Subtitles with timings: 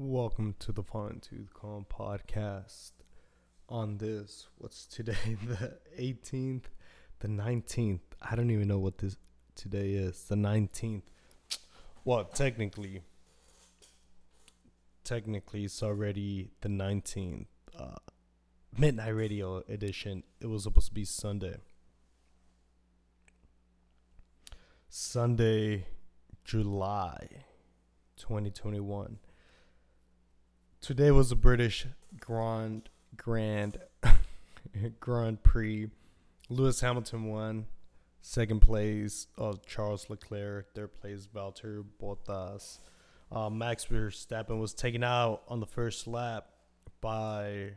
[0.00, 2.92] Welcome to the Phine Tooth podcast.
[3.68, 5.16] On this, what's today?
[5.44, 6.66] The 18th,
[7.18, 7.98] the 19th.
[8.22, 9.16] I don't even know what this
[9.56, 10.22] today is.
[10.22, 11.02] The 19th.
[12.04, 13.02] Well, technically,
[15.02, 17.46] technically, it's already the 19th.
[17.76, 17.96] Uh,
[18.78, 20.22] Midnight Radio edition.
[20.40, 21.56] It was supposed to be Sunday.
[24.88, 25.86] Sunday,
[26.44, 27.42] July
[28.16, 29.18] 2021
[30.80, 31.86] today was the British
[32.20, 33.78] Grand Grand
[35.00, 35.90] Grand Prix.
[36.48, 37.66] Lewis Hamilton won.
[38.20, 40.74] Second place, uh, Charles Leclerc.
[40.74, 42.78] Third place, Valtteri Bottas.
[43.30, 46.46] Uh, Max Verstappen was taken out on the first lap
[47.00, 47.72] by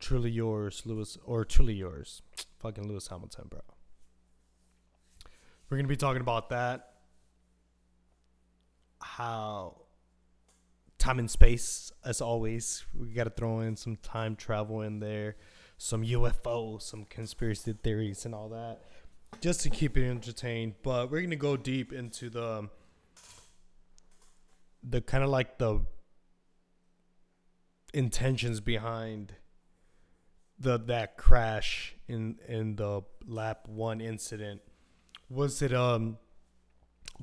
[0.00, 2.22] truly yours, Lewis, or truly yours,
[2.58, 3.60] fucking Lewis Hamilton, bro.
[5.68, 6.94] We're gonna be talking about that.
[9.00, 9.76] How
[11.08, 12.84] time and space as always.
[12.94, 15.36] We got to throw in some time travel in there
[15.80, 18.82] some ufo some conspiracy theories and all that
[19.40, 20.74] just to keep it entertained.
[20.82, 22.68] But we're gonna go deep into the
[24.82, 25.80] the kind of like the
[27.94, 29.34] intentions behind
[30.58, 34.60] the that crash in in the lap one incident.
[35.30, 36.18] Was it um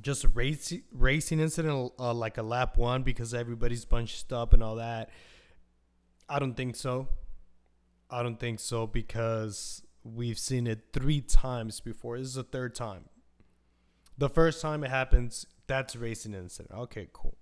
[0.00, 4.76] just race, racing incident uh, like a lap one because everybody's bunched up and all
[4.76, 5.10] that.
[6.28, 7.08] I don't think so.
[8.10, 12.18] I don't think so because we've seen it three times before.
[12.18, 13.04] This is the third time.
[14.18, 16.78] The first time it happens, that's racing incident.
[16.78, 17.36] Okay, cool.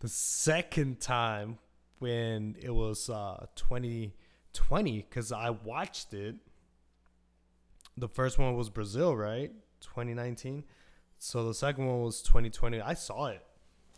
[0.00, 1.58] The second time
[1.98, 6.36] when it was uh 2020 cuz I watched it.
[7.96, 9.52] The first one was Brazil, right?
[9.80, 10.64] 2019
[11.24, 12.82] so the second one was 2020.
[12.82, 13.40] I saw it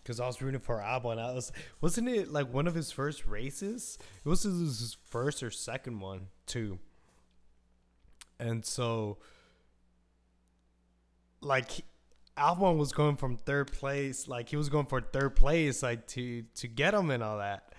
[0.01, 1.19] because I was rooting for Albon.
[1.19, 3.99] I was wasn't it like one of his first races?
[4.25, 6.79] It was his first or second one too.
[8.39, 9.19] And so,
[11.41, 11.85] like,
[12.39, 16.45] Albon was going from third place, like he was going for third place, like to
[16.55, 17.75] to get him and all that.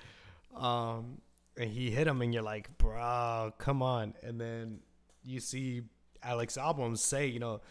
[0.53, 1.21] Um,
[1.57, 4.13] and he hit him, and you're like, bro, come on.
[4.21, 4.79] And then
[5.23, 5.83] you see
[6.21, 7.61] Alex Albon say, you know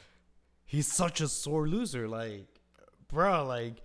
[0.66, 2.06] he's such a sore loser.
[2.08, 2.46] Like,
[3.08, 3.82] bro, like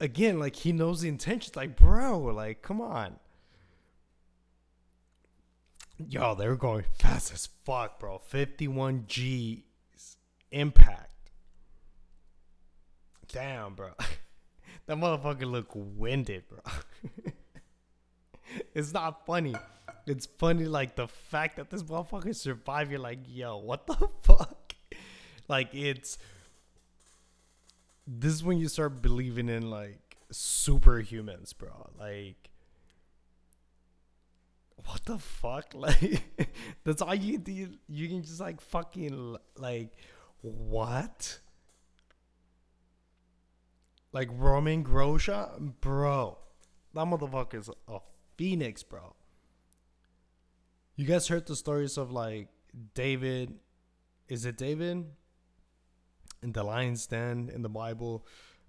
[0.00, 1.56] again, like he knows the intentions.
[1.56, 3.16] Like, bro, like, come on.
[5.98, 8.18] Yo, they were going fast as fuck, bro.
[8.18, 9.62] 51 G's
[10.50, 11.30] impact.
[13.28, 13.92] Damn, bro.
[14.86, 16.60] that motherfucker look winded, bro.
[18.74, 19.54] it's not funny.
[20.06, 22.90] It's funny, like the fact that this motherfucker survived.
[22.90, 24.65] You're like, yo, what the fuck?
[25.48, 26.18] Like it's
[28.06, 31.90] this is when you start believing in like superhumans, bro.
[31.98, 32.50] Like
[34.84, 35.74] what the fuck?
[35.74, 36.22] Like
[36.84, 37.68] that's all you do.
[37.88, 39.92] You can just like fucking like
[40.40, 41.40] what?
[44.12, 46.38] Like Roman Grosjean, bro.
[46.94, 47.98] That motherfucker's a
[48.36, 49.14] phoenix, bro.
[50.94, 52.48] You guys heard the stories of like
[52.94, 53.54] David?
[54.28, 55.04] Is it David?
[56.46, 58.24] In the lion's den in the Bible,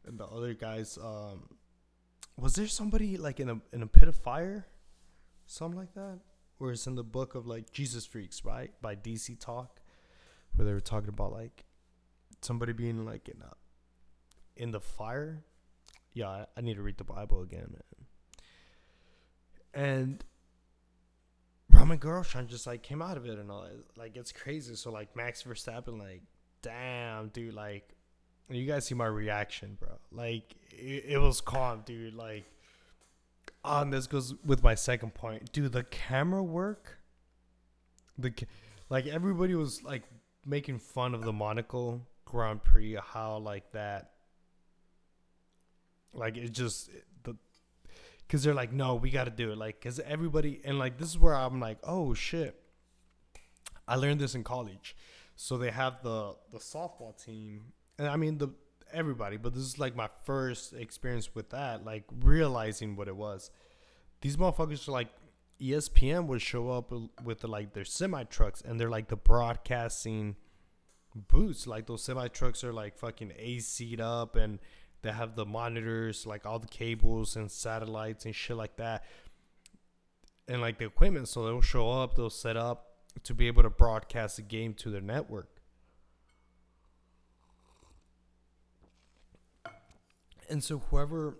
[0.05, 0.97] and the other guys.
[0.97, 1.47] Um,
[2.35, 4.65] was there somebody like in a in a pit of fire,
[5.45, 6.19] something like that,
[6.59, 9.79] or it's in the book of like Jesus Freaks, right, by DC Talk,
[10.55, 11.65] where they were talking about like
[12.41, 13.53] somebody being like in a
[14.61, 15.44] in the fire.
[16.13, 17.83] Yeah, I, I need to read the Bible again, man.
[19.73, 20.23] And
[21.69, 23.61] Roman Grosjean just like came out of it and all.
[23.61, 23.99] that.
[23.99, 24.73] Like it's crazy.
[24.73, 26.23] So like Max Verstappen like
[26.67, 27.95] damn, dude, like,
[28.50, 29.89] you guys see my reaction, bro.
[30.11, 32.13] Like, it, it was calm, dude.
[32.13, 32.45] Like,
[33.63, 35.72] on this goes with my second point, dude.
[35.72, 37.00] The camera work,
[38.17, 38.33] the
[38.89, 40.03] like everybody was like
[40.45, 44.11] making fun of the Monaco Grand Prix, how like that,
[46.13, 46.89] like it just
[47.24, 47.36] the,
[48.19, 51.09] because they're like, no, we got to do it, like, because everybody and like this
[51.09, 52.59] is where I'm like, oh shit,
[53.88, 54.95] I learned this in college
[55.38, 58.50] so they have the the softball team, and I mean the
[58.92, 63.51] everybody, but this is like my first experience with that, like realizing what it was.
[64.22, 65.10] These motherfuckers are like
[65.62, 66.92] ESPN would show up
[67.24, 70.36] with the, like their semi trucks, and they're like the broadcasting
[71.13, 71.68] booths.
[71.68, 74.57] Like those semi trucks are like fucking AC'd up, and
[75.04, 79.04] they have the monitors, like all the cables and satellites and shit like that,
[80.48, 81.28] and like the equipment.
[81.28, 82.87] So they'll show up, they'll set up,
[83.24, 85.50] to be able to broadcast the game to their network.
[90.50, 91.38] And so whoever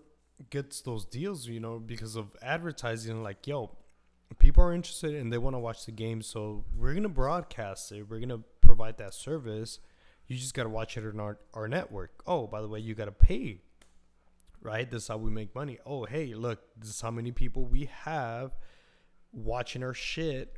[0.50, 3.22] gets those deals, you know, because of advertising.
[3.22, 3.76] Like, yo,
[4.38, 8.08] people are interested and they want to watch the game, so we're gonna broadcast it.
[8.08, 9.80] We're gonna provide that service.
[10.26, 12.22] You just gotta watch it on our our network.
[12.26, 13.62] Oh, by the way, you gotta pay.
[14.60, 15.78] Right, this is how we make money.
[15.86, 18.56] Oh, hey, look, this is how many people we have
[19.32, 20.56] watching our shit.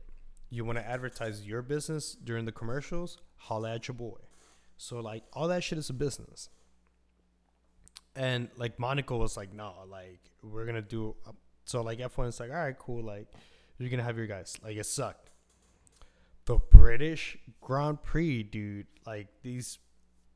[0.51, 3.19] You want to advertise your business during the commercials?
[3.37, 4.19] Holla at your boy.
[4.77, 6.49] So like all that shit is a business.
[8.17, 11.15] And like Monaco was like, no, like we're gonna do.
[11.27, 13.05] Um, so like F1 is like, all right, cool.
[13.05, 13.29] Like
[13.79, 14.57] you're gonna have your guys.
[14.63, 15.31] Like it sucked.
[16.47, 18.87] The British Grand Prix, dude.
[19.07, 19.79] Like these.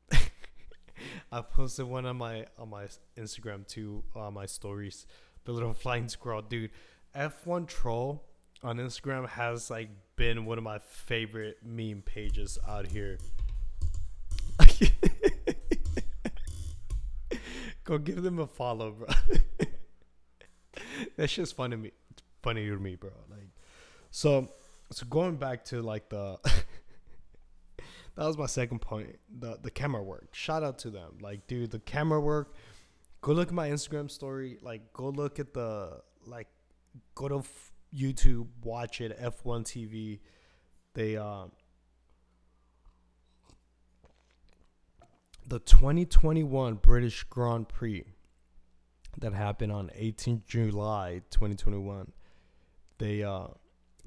[1.31, 2.85] I posted one on my on my
[3.17, 5.05] Instagram too, on my stories.
[5.43, 6.71] The little flying squirrel, dude.
[7.13, 8.23] F1 troll
[8.65, 13.19] on Instagram has like been one of my favorite meme pages out here.
[17.83, 19.07] Go give them a follow, bro.
[21.15, 21.91] That's just funny to me.
[22.09, 23.11] It's funny to me, bro.
[23.29, 23.49] Like,
[24.09, 24.49] so,
[24.91, 26.39] so going back to like the.
[28.15, 29.19] that was my second point.
[29.39, 30.29] The the camera work.
[30.31, 31.19] Shout out to them.
[31.21, 32.55] Like, dude, the camera work.
[33.21, 34.57] Go look at my Instagram story.
[34.63, 36.47] Like, go look at the like.
[37.13, 37.43] Go to
[37.95, 38.47] YouTube.
[38.63, 39.19] Watch it.
[39.21, 40.19] F1 TV.
[40.93, 41.51] They um.
[45.47, 48.03] the 2021 British Grand Prix
[49.19, 52.11] that happened on 18th July 2021.
[52.97, 53.47] They uh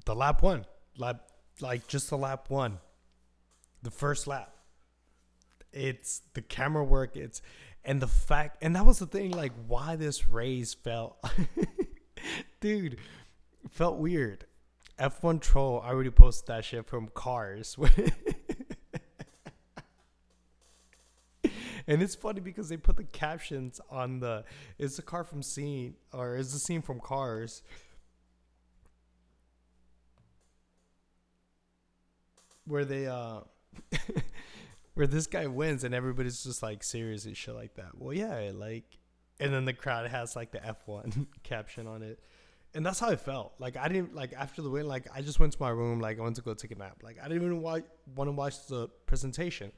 [0.04, 0.64] the lap one,
[0.96, 1.28] lap
[1.60, 2.78] like just the lap one,
[3.82, 4.54] the first lap.
[5.72, 7.16] It's the camera work.
[7.16, 7.42] It's
[7.84, 9.30] and the fact and that was the thing.
[9.30, 11.22] Like why this race felt,
[12.60, 12.98] dude,
[13.70, 14.46] felt weird.
[14.98, 15.80] F1 troll.
[15.84, 17.76] I already posted that shit from Cars.
[21.86, 24.44] and it's funny because they put the captions on the
[24.78, 27.62] it's the car from scene or is the scene from Cars.
[32.64, 33.40] Where they uh
[34.98, 37.96] where this guy wins and everybody's just like serious and shit like that.
[37.96, 38.98] Well, yeah, like,
[39.38, 42.18] and then the crowd has like the F1 caption on it.
[42.74, 43.54] And that's how I felt.
[43.58, 44.86] Like I didn't like after the win.
[44.86, 46.00] Like I just went to my room.
[46.00, 46.98] Like I went to go take a nap.
[47.02, 47.84] Like I didn't even want
[48.16, 49.72] to watch the presentation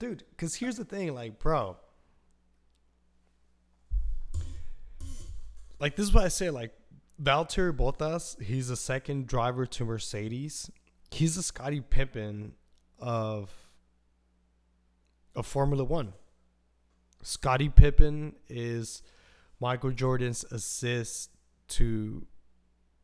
[0.00, 0.24] dude.
[0.30, 1.76] Because here's the thing, like, bro.
[5.78, 6.50] Like this is what I say.
[6.50, 6.72] Like
[7.22, 10.70] Valtteri Bottas, he's the second driver to Mercedes.
[11.12, 12.54] He's the Scottie Pippen
[12.98, 13.50] of
[15.36, 16.14] of Formula One.
[17.22, 19.02] Scottie Pippen is
[19.60, 21.30] Michael Jordan's assist
[21.68, 22.26] to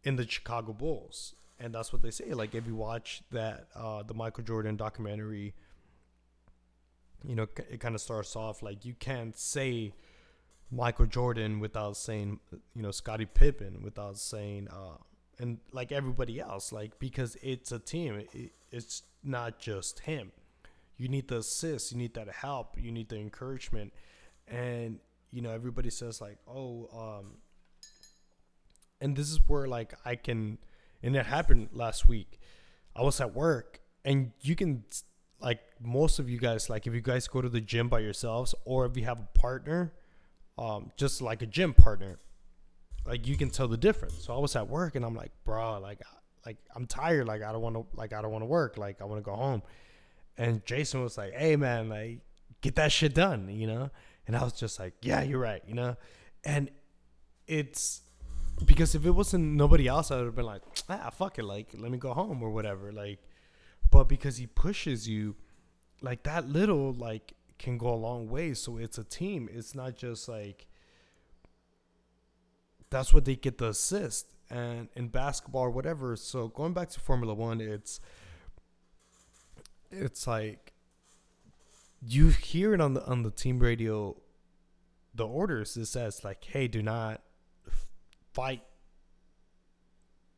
[0.07, 2.33] in the Chicago Bulls, and that's what they say.
[2.33, 5.53] Like if you watch that uh, the Michael Jordan documentary
[7.27, 9.93] you know, it kind of starts off like you can't say
[10.71, 12.41] Michael Jordan without saying,
[12.75, 14.97] you know, Scottie Pippen, without saying, uh,
[15.39, 20.33] and like everybody else, like because it's a team, it, it's not just him.
[20.97, 23.93] You need the assist, you need that help, you need the encouragement,
[24.49, 24.99] and
[25.31, 26.89] you know everybody says like, oh,
[27.19, 27.33] um,
[29.01, 30.59] and this is where like I can,
[31.03, 32.39] and it happened last week.
[32.95, 34.85] I was at work, and you can
[35.41, 38.55] like most of you guys like if you guys go to the gym by yourselves
[38.65, 39.93] or if you have a partner
[40.59, 42.19] um just like a gym partner
[43.07, 44.25] like you can tell the difference.
[44.25, 46.01] So i was at work and i'm like bro like
[46.45, 47.27] like i'm tired.
[47.27, 48.79] Like i don't want to like i don't want to work.
[48.79, 49.63] Like i want to go home.
[50.39, 52.21] And jason was like hey man like
[52.63, 53.91] get that shit done you know?
[54.27, 55.97] And i was just like yeah you're right you know?
[56.45, 56.71] And
[57.47, 58.01] it's
[58.65, 61.69] because if it wasn't nobody else i would have been like ah fuck it like
[61.77, 63.19] let me go home or whatever like
[63.91, 65.37] but because he pushes you
[66.03, 69.49] like that little like can go a long way so it's a team.
[69.53, 70.67] It's not just like
[72.91, 74.33] that's what they get the assist.
[74.49, 77.99] And in basketball or whatever so going back to formula 1 it's
[79.91, 80.73] it's like
[82.01, 84.17] you hear it on the on the team radio
[85.13, 87.23] the orders it says like hey do not
[88.37, 88.63] fight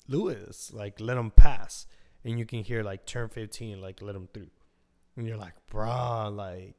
[0.07, 1.87] Lewis like let him pass.
[2.25, 4.51] And you can hear like turn 15 like let them through.
[5.17, 6.77] And you're like brah like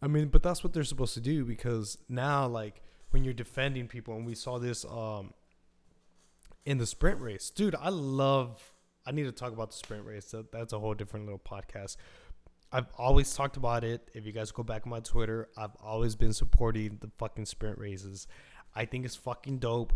[0.00, 3.88] i mean but that's what they're supposed to do because now like when you're defending
[3.88, 5.34] people and we saw this um
[6.64, 7.50] in the sprint race.
[7.50, 8.72] Dude i love
[9.04, 10.30] i need to talk about the sprint race.
[10.30, 11.96] That, that's a whole different little podcast.
[12.70, 14.10] I've always talked about it.
[14.12, 17.78] If you guys go back on my twitter i've always been supporting the fucking sprint
[17.78, 18.28] races
[18.74, 19.92] i think it's fucking dope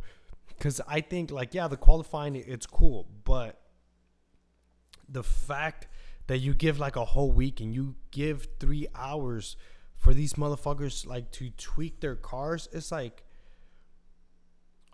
[0.49, 3.61] because i think like yeah the qualifying it's cool but
[5.09, 5.89] the fact
[6.27, 9.57] that you give like a whole week and you give three hours
[9.97, 13.23] for these motherfuckers like to tweak their cars, it's like,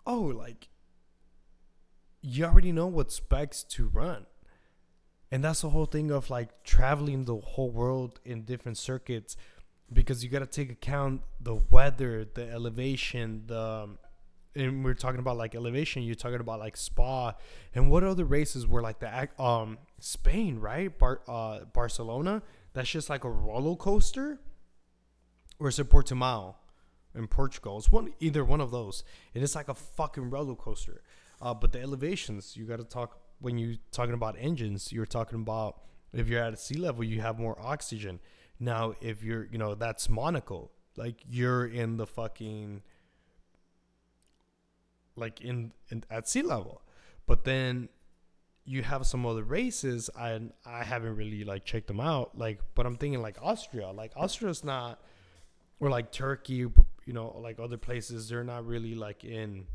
[0.05, 0.69] oh, like
[2.21, 4.25] you already know what specs to run.
[5.31, 9.37] And that's the whole thing of like traveling the whole world in different circuits
[9.91, 13.97] because you got to take account the weather, the elevation, the um,
[14.55, 17.33] and we're talking about like elevation, you're talking about like Spa
[17.73, 20.97] and what other races were like the um Spain, right?
[20.97, 22.41] Bar, uh, Barcelona.
[22.73, 24.39] That's just like a roller coaster.
[25.59, 26.55] Or is it Portimao
[27.13, 27.77] in Portugal?
[27.77, 29.03] It's one either one of those.
[29.33, 31.01] And it's like a fucking roller coaster.
[31.41, 34.91] Uh, but the elevations, you got to talk when you're talking about engines.
[34.91, 35.81] You're talking about
[36.13, 38.19] if you're at sea level, you have more oxygen.
[38.59, 40.69] Now, if you're, you know, that's Monaco.
[40.97, 42.81] Like you're in the fucking
[45.15, 46.81] like in, in at sea level.
[47.25, 47.89] But then
[48.69, 52.85] you have some other races I I haven't really like checked them out like but
[52.85, 55.01] I'm thinking like Austria like Austria's not
[55.79, 56.73] or like Turkey you
[57.07, 59.65] know like other places they're not really like in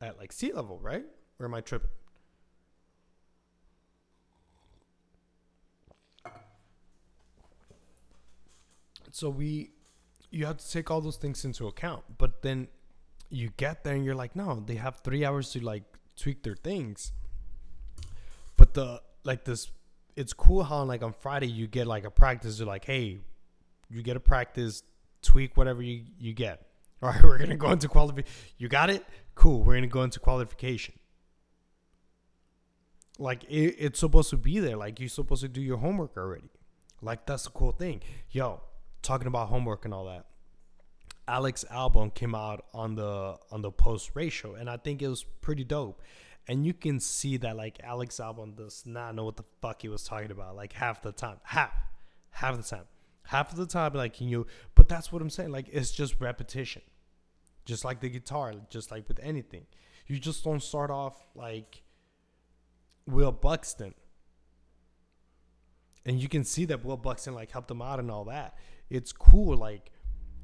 [0.00, 1.04] at like sea level right
[1.38, 1.90] or am I tripping
[9.12, 9.70] so we
[10.30, 12.66] you have to take all those things into account but then
[13.30, 15.84] you get there and you're like no they have three hours to like
[16.16, 17.12] tweak their things.
[18.56, 19.70] But the like this
[20.14, 23.18] it's cool how like on Friday you get like a practice you're like, hey,
[23.90, 24.82] you get a practice,
[25.22, 26.66] tweak whatever you, you get.
[27.02, 28.32] All right, we're gonna go into qualification.
[28.58, 29.04] You got it?
[29.34, 29.62] Cool.
[29.62, 30.94] We're gonna go into qualification.
[33.18, 34.76] Like it, it's supposed to be there.
[34.76, 36.50] Like you're supposed to do your homework already.
[37.00, 38.00] Like that's the cool thing.
[38.30, 38.60] Yo,
[39.02, 40.26] talking about homework and all that.
[41.28, 45.24] Alex Albon came out on the on the post ratio, and I think it was
[45.40, 46.02] pretty dope.
[46.48, 49.88] And you can see that like Alex Albon does not know what the fuck he
[49.88, 50.56] was talking about.
[50.56, 51.70] Like half the time, half,
[52.30, 52.86] half the time,
[53.24, 53.94] half of the time.
[53.94, 54.46] Like can you?
[54.74, 55.52] But that's what I'm saying.
[55.52, 56.82] Like it's just repetition,
[57.64, 59.66] just like the guitar, just like with anything.
[60.08, 61.82] You just don't start off like
[63.06, 63.94] Will Buxton,
[66.04, 68.56] and you can see that Will Buxton like helped him out and all that.
[68.92, 69.90] It's cool, like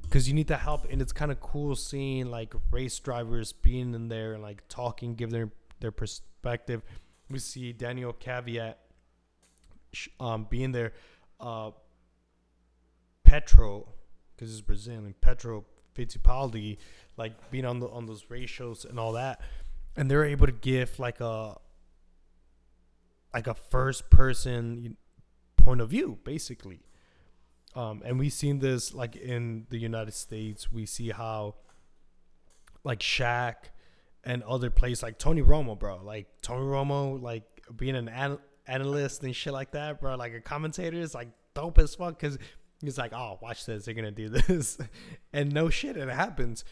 [0.02, 3.92] because you need the help and it's kind of cool seeing like race drivers being
[3.94, 5.50] in there and like talking give their
[5.80, 6.82] their perspective.
[7.30, 8.76] We see daniel kvyat
[10.18, 10.92] um being there
[11.40, 11.72] uh
[13.22, 13.88] petro
[14.34, 15.64] because it's brazilian petro
[15.94, 16.78] fittipaldi
[17.16, 19.40] like being on the on those ratios and all that
[19.96, 21.56] and they're able to give like a
[23.34, 24.96] like a first person
[25.56, 26.80] point of view basically
[27.78, 30.72] um, and we've seen this like in the United States.
[30.72, 31.54] We see how
[32.82, 33.54] like Shaq
[34.24, 36.00] and other places like Tony Romo, bro.
[36.02, 37.44] Like Tony Romo, like
[37.76, 40.16] being an, an- analyst and shit like that, bro.
[40.16, 42.36] Like a commentator is like dope as fuck because
[42.82, 44.76] he's like, oh, watch this, they're gonna do this,
[45.32, 46.64] and no shit, it happens.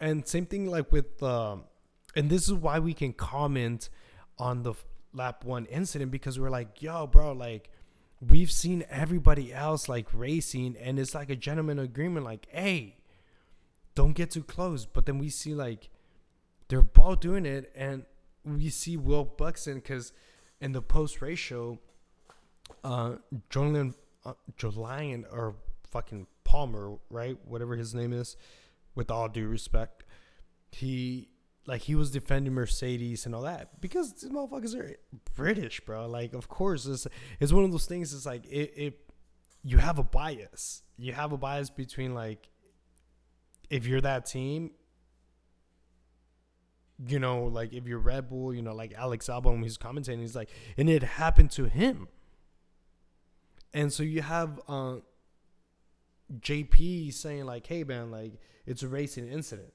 [0.00, 1.66] And same thing like with, um,
[2.16, 3.90] and this is why we can comment
[4.38, 4.74] on the
[5.12, 7.70] lap one incident because we're like, yo, bro, like
[8.28, 12.96] we've seen everybody else like racing and it's like a gentleman agreement like hey
[13.94, 14.86] don't get too close.
[14.86, 15.90] But then we see like
[16.68, 18.04] they're both doing it and
[18.44, 20.12] we see will buxton because
[20.60, 21.78] in the post ratio
[22.84, 23.16] uh
[23.50, 25.56] Julian uh, Julian or
[25.90, 27.36] fucking Palmer right?
[27.44, 28.36] Whatever his name is
[28.94, 30.04] with all due respect
[30.70, 31.28] he
[31.66, 34.96] like he was defending Mercedes and all that because these motherfuckers are
[35.34, 36.06] British, bro.
[36.06, 37.06] Like, of course, it's
[37.38, 38.12] it's one of those things.
[38.12, 39.00] It's like it, it
[39.62, 40.82] you have a bias.
[40.96, 42.48] You have a bias between like
[43.70, 44.72] if you're that team,
[47.06, 50.36] you know, like if you're Red Bull, you know, like Alex Albon, he's commentating, he's
[50.36, 52.08] like, and it happened to him.
[53.72, 54.96] And so you have uh,
[56.40, 58.34] JP saying like, "Hey man, like
[58.66, 59.72] it's a racing incident."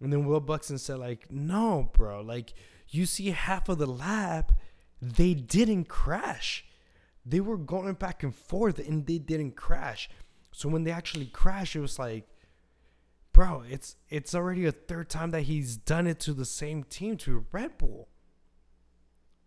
[0.00, 2.54] And then Will Buxton said, like, no, bro, like
[2.88, 4.52] you see half of the lap,
[5.00, 6.64] they didn't crash.
[7.24, 10.08] They were going back and forth and they didn't crash.
[10.52, 12.28] So when they actually crashed, it was like,
[13.32, 17.16] bro, it's it's already a third time that he's done it to the same team
[17.18, 18.08] to Red Bull.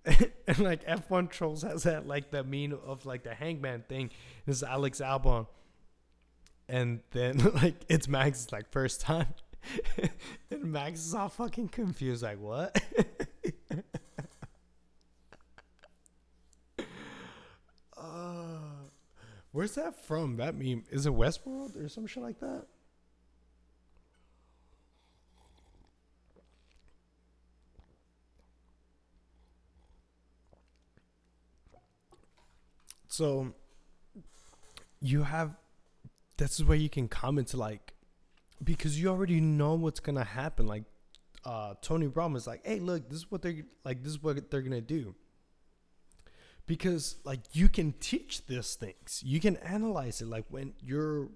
[0.06, 4.12] and like F1 trolls has that like the meme of like the hangman thing.
[4.46, 5.48] This is Alex Albon.
[6.70, 9.34] And then like it's Max's like first time.
[10.52, 12.82] and Max is all fucking confused, like, what?
[17.98, 18.60] uh,
[19.52, 20.38] where's that from?
[20.38, 20.84] That meme?
[20.90, 22.66] Is it Westworld or some shit like that?
[33.12, 33.54] So
[35.02, 35.58] you have
[36.38, 37.94] this is where you can comment to like
[38.64, 40.68] because you already know what's gonna happen.
[40.68, 40.84] Like
[41.46, 44.04] uh Tony Romo is like, hey, look, this is what they're like.
[44.04, 45.16] This is what they're gonna do.
[46.68, 50.28] Because like you can teach these things, you can analyze it.
[50.28, 51.30] Like when you're,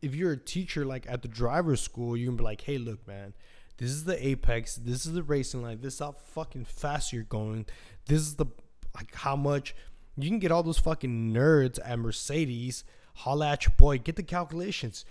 [0.00, 3.06] if you're a teacher, like at the driver's school, you can be like, hey, look,
[3.06, 3.34] man,
[3.76, 4.76] this is the apex.
[4.76, 5.80] This is the racing line.
[5.80, 7.66] This is how fucking fast you're going.
[8.06, 8.46] This is the
[8.94, 9.74] like how much
[10.16, 12.84] you can get all those fucking nerds at Mercedes.
[13.14, 13.98] Holla at your boy.
[13.98, 15.04] Get the calculations.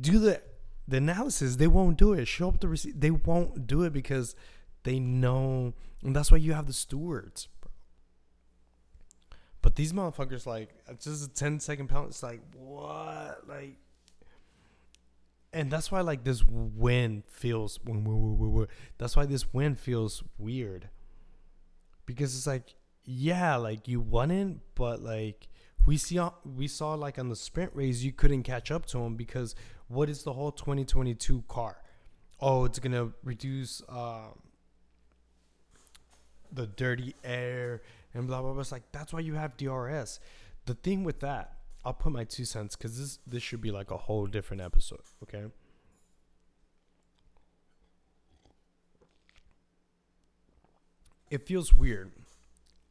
[0.00, 0.42] Do the
[0.86, 1.56] the analysis.
[1.56, 2.26] They won't do it.
[2.26, 3.00] Show up the receipt.
[3.00, 4.34] They won't do it because
[4.82, 7.70] they know, and that's why you have the stewards, bro.
[9.62, 10.70] But these motherfuckers, like,
[11.00, 12.10] just a 10 second penalty.
[12.10, 13.48] It's like, what?
[13.48, 13.78] Like,
[15.54, 17.78] and that's why like this win feels
[18.98, 20.88] that's why this win feels weird
[22.06, 25.46] because it's like yeah like you won it but like
[25.86, 29.14] we see we saw like on the sprint race you couldn't catch up to him
[29.16, 29.54] because
[29.88, 31.76] what is the whole 2022 car
[32.40, 34.38] oh it's gonna reduce um,
[36.52, 37.82] the dirty air
[38.14, 40.20] and blah blah blah it's like that's why you have drs
[40.66, 43.90] the thing with that I'll put my two cents because this this should be like
[43.90, 45.02] a whole different episode.
[45.22, 45.44] Okay.
[51.30, 52.12] It feels weird.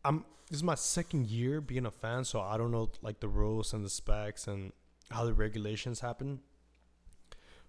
[0.05, 3.27] I'm this is my second year being a fan, so I don't know like the
[3.27, 4.71] rules and the specs and
[5.09, 6.41] how the regulations happen.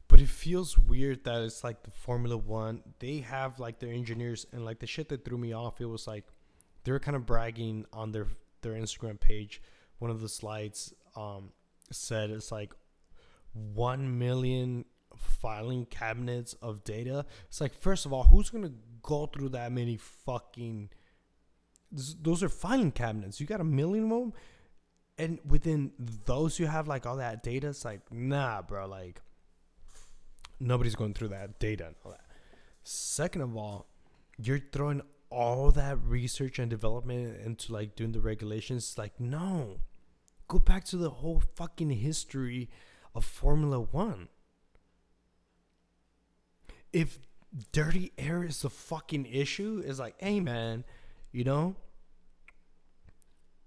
[0.07, 2.83] But it feels weird that it's like the Formula One.
[2.99, 5.81] They have like their engineers and like the shit that threw me off.
[5.81, 6.25] It was like
[6.85, 8.27] they were kind of bragging on their
[8.61, 9.63] their Instagram page.
[9.99, 11.53] One of the slides um,
[11.91, 12.75] said it's like
[13.55, 14.85] 1 million
[15.17, 17.25] filing cabinets of data.
[17.49, 20.91] It's like, first of all, who's to go through that many fucking.
[22.21, 23.41] Those are filing cabinets.
[23.41, 24.33] You got a million of them.
[25.17, 27.69] And within those, you have like all that data.
[27.69, 28.87] It's like, nah, bro.
[28.87, 29.21] Like,
[30.59, 32.27] nobody's going through that data and all that.
[32.83, 33.87] Second of all,
[34.39, 38.85] you're throwing all that research and development into like doing the regulations.
[38.85, 39.79] It's Like, no,
[40.49, 42.69] Go back to the whole fucking history
[43.15, 44.29] of Formula One.
[46.93, 47.19] If
[47.73, 50.85] dirty air is the fucking issue, it's like, hey man,
[51.33, 51.77] you know,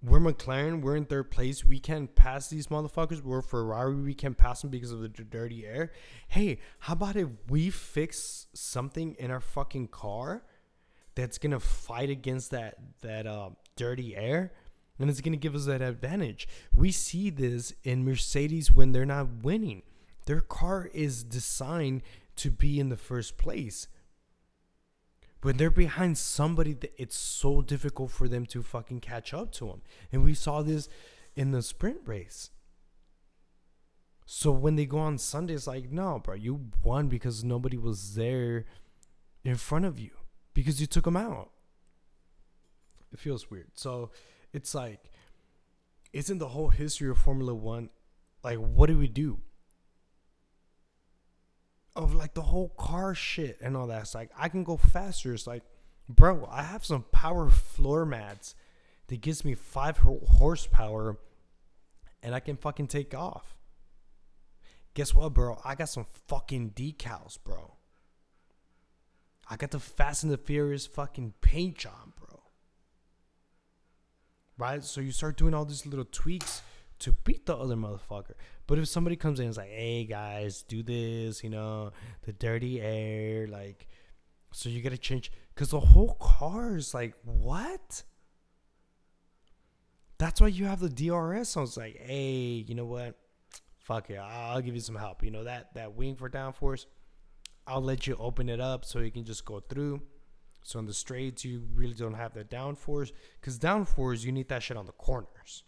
[0.07, 1.65] we're McLaren, we're in third place.
[1.65, 3.21] We can't pass these motherfuckers.
[3.21, 5.91] We're Ferrari, we can't pass them because of the dirty air.
[6.29, 10.43] Hey, how about if we fix something in our fucking car
[11.15, 14.53] that's gonna fight against that that uh, dirty air?
[14.99, 16.47] and it's to give us that advantage.
[16.73, 19.83] We see this in Mercedes when they're not winning.
[20.25, 22.01] Their car is designed
[22.37, 23.87] to be in the first place.
[25.41, 29.67] When they're behind somebody, that it's so difficult for them to fucking catch up to
[29.67, 29.81] them.
[30.11, 30.89] And we saw this
[31.35, 32.49] in the sprint race.
[34.25, 38.15] So when they go on Sunday, it's like, no, bro, you won because nobody was
[38.15, 38.65] there
[39.43, 40.11] in front of you
[40.53, 41.51] because you took them out.
[43.13, 43.71] It feels weird.
[43.75, 44.11] So
[44.53, 45.11] it's like
[46.13, 47.89] isn't the whole history of Formula One
[48.43, 49.39] like what do we do?
[51.97, 54.03] Of like the whole car shit and all that.
[54.03, 55.33] It's like I can go faster.
[55.33, 55.63] It's like,
[56.07, 58.55] bro, I have some power floor mats
[59.07, 61.17] that gives me five horsepower
[62.23, 63.55] and I can fucking take off.
[64.93, 65.59] Guess what, bro?
[65.65, 67.73] I got some fucking decals, bro.
[69.49, 72.37] I got the Fast and the Furious fucking paint job, bro
[74.57, 74.83] right?
[74.83, 76.61] So you start doing all these little tweaks
[76.99, 78.33] to beat the other motherfucker.
[78.65, 81.91] But if somebody comes in and is like, hey guys, do this, you know,
[82.23, 83.87] the dirty air, like,
[84.51, 88.03] so you gotta change, because the whole car is like, what?
[90.17, 91.49] That's why you have the DRS.
[91.49, 93.15] So it's like, hey, you know what?
[93.79, 95.23] Fuck it, I'll give you some help.
[95.23, 96.85] You know that that wing for downforce,
[97.65, 100.01] I'll let you open it up so you can just go through.
[100.63, 104.61] So in the straights, you really don't have that downforce because downforce you need that
[104.63, 105.63] shit on the corners.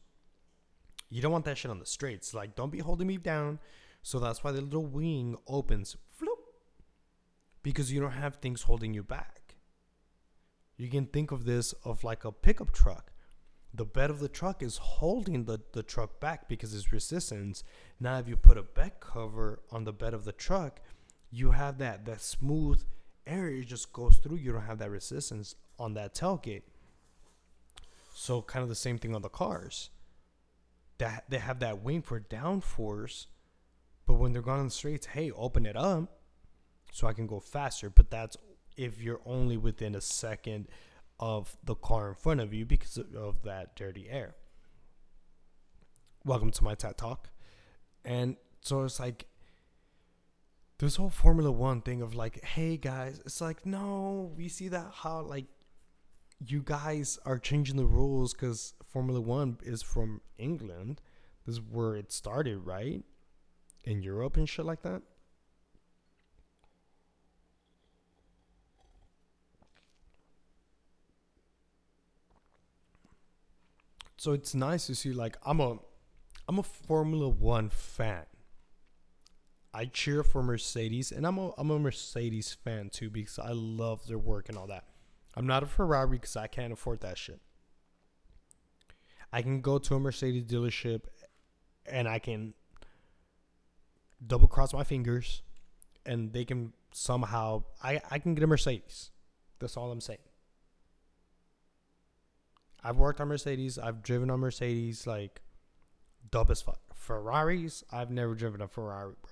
[1.09, 2.33] You don't want that shit on the straights.
[2.33, 3.59] Like, don't be holding me down.
[4.01, 6.39] So that's why the little wing opens, floop,
[7.63, 9.55] because you don't have things holding you back.
[10.77, 13.11] You can think of this of like a pickup truck.
[13.73, 17.63] The bed of the truck is holding the, the truck back because it's resistance.
[17.99, 20.79] Now, if you put a bed cover on the bed of the truck,
[21.29, 22.81] you have that that smooth
[23.27, 24.37] air just goes through.
[24.37, 26.63] You don't have that resistance on that tailgate.
[28.13, 29.89] So kind of the same thing on the cars.
[30.99, 33.25] That they have that wing for downforce,
[34.05, 36.19] but when they're going on the straights, hey, open it up
[36.91, 37.89] so I can go faster.
[37.89, 38.37] But that's
[38.77, 40.67] if you're only within a second
[41.19, 44.35] of the car in front of you because of that dirty air.
[46.25, 47.29] welcome to my TED Talk.
[48.05, 49.27] And so it's like
[50.77, 54.91] this whole Formula One thing of like, hey guys, it's like, no, we see that
[54.93, 55.45] how like
[56.45, 61.01] you guys are changing the rules because Formula One is from England.
[61.45, 63.03] This is where it started, right?
[63.83, 65.01] In Europe and shit like that.
[74.17, 75.77] So it's nice to see like I'm a
[76.47, 78.25] I'm a Formula One fan.
[79.73, 84.05] I cheer for Mercedes and I'm a I'm a Mercedes fan too because I love
[84.07, 84.88] their work and all that.
[85.35, 87.39] I'm not a Ferrari because I can't afford that shit.
[89.31, 91.01] I can go to a Mercedes dealership
[91.85, 92.53] and I can
[94.25, 95.43] double cross my fingers
[96.05, 99.11] and they can somehow I, I can get a Mercedes.
[99.59, 100.19] That's all I'm saying.
[102.83, 105.41] I've worked on Mercedes, I've driven on Mercedes like
[106.31, 106.79] dope as fuck.
[106.95, 109.31] Ferraris, I've never driven a Ferrari, bro.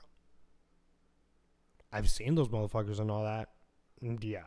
[1.92, 3.50] I've seen those motherfuckers and all that.
[4.04, 4.44] Mm, yeah.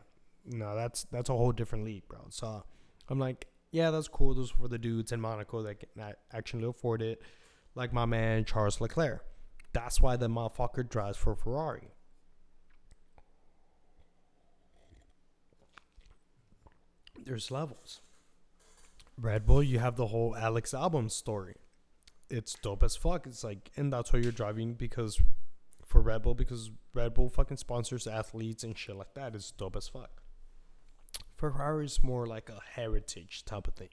[0.47, 2.27] No, that's that's a whole different league, bro.
[2.31, 2.65] So
[3.09, 4.35] I'm like, yeah, that's cool.
[4.35, 7.23] Those for the dudes in Monaco that can actually afford it,
[7.75, 9.25] like my man Charles Leclerc.
[9.73, 11.93] That's why the motherfucker drives for Ferrari.
[17.25, 18.01] There's levels.
[19.17, 21.57] Red Bull, you have the whole Alex Albon story.
[22.31, 23.27] It's dope as fuck.
[23.27, 25.21] It's like, and that's why you're driving because
[25.85, 29.35] for Red Bull because Red Bull fucking sponsors athletes and shit like that.
[29.35, 30.20] It's dope as fuck.
[31.41, 33.89] Ferrari is more like a heritage type of thing.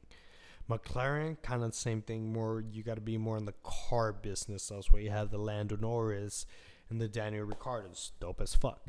[0.70, 2.34] McLaren, kind of the same thing.
[2.34, 4.68] More, you got to be more in the car business.
[4.68, 6.46] That's you have the Lando Norris
[6.90, 8.12] and the Daniel Ricciardo's.
[8.20, 8.86] Dope as fuck.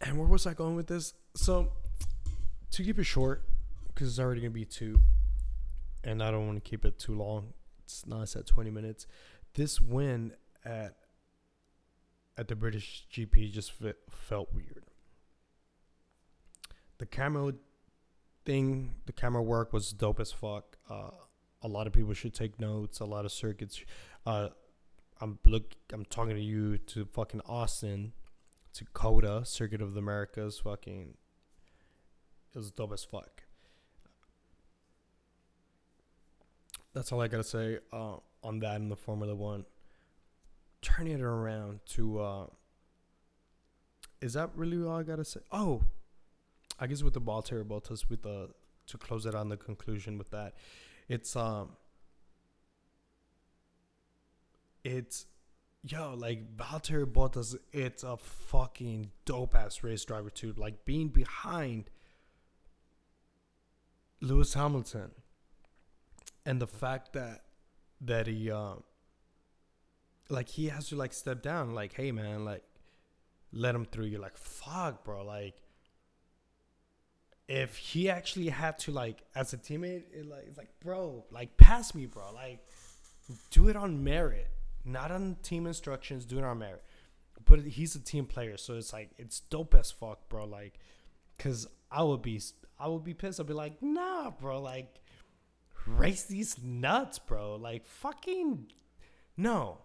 [0.00, 1.12] And where was I going with this?
[1.34, 1.72] So,
[2.70, 3.44] to keep it short,
[3.88, 5.00] because it's already gonna be two,
[6.02, 7.52] and I don't want to keep it too long.
[7.84, 9.06] It's nice at 20 minutes.
[9.52, 10.32] This win
[10.64, 10.94] at
[12.38, 14.84] at the British GP just fit, felt weird
[16.98, 17.52] the camera
[18.44, 20.76] thing, the camera work was dope as fuck.
[20.88, 21.10] Uh,
[21.62, 23.00] a lot of people should take notes.
[23.00, 23.82] A lot of circuits.
[24.26, 24.48] Uh,
[25.20, 25.74] I'm look.
[25.92, 28.12] I'm talking to you to fucking Austin,
[28.74, 30.58] to COTA Circuit of the Americas.
[30.60, 31.14] Fucking,
[32.54, 33.42] it was dope as fuck.
[36.94, 39.64] That's all I gotta say uh, on that in the Formula One.
[40.80, 42.20] Turning it around to.
[42.20, 42.46] Uh,
[44.20, 45.40] is that really all I gotta say?
[45.52, 45.82] Oh,
[46.78, 48.50] I guess with the Valtteri Bottas with the
[48.86, 50.54] to close it on the conclusion with that,
[51.08, 51.70] it's um
[54.84, 55.26] it's
[55.82, 61.90] yo like Valtteri Bottas it's a fucking dope ass race driver too like being behind
[64.20, 65.10] Lewis Hamilton
[66.44, 67.42] and the fact that
[68.00, 68.82] that he um
[70.30, 72.62] like he has to like step down like hey man like
[73.52, 74.06] let him through.
[74.06, 75.54] You're like fuck bro like
[77.48, 81.56] if he actually had to like as a teammate, it like it's like bro, like
[81.56, 82.60] pass me, bro, like
[83.50, 84.48] do it on merit,
[84.84, 86.24] not on team instructions.
[86.24, 86.82] Do it on merit.
[87.44, 90.44] But he's a team player, so it's like it's dope as fuck, bro.
[90.44, 90.78] Like,
[91.38, 92.40] cause I would be,
[92.78, 93.40] I would be pissed.
[93.40, 95.00] I'd be like, nah, bro, like
[95.86, 97.56] race these nuts, bro.
[97.56, 98.66] Like fucking
[99.38, 99.78] no.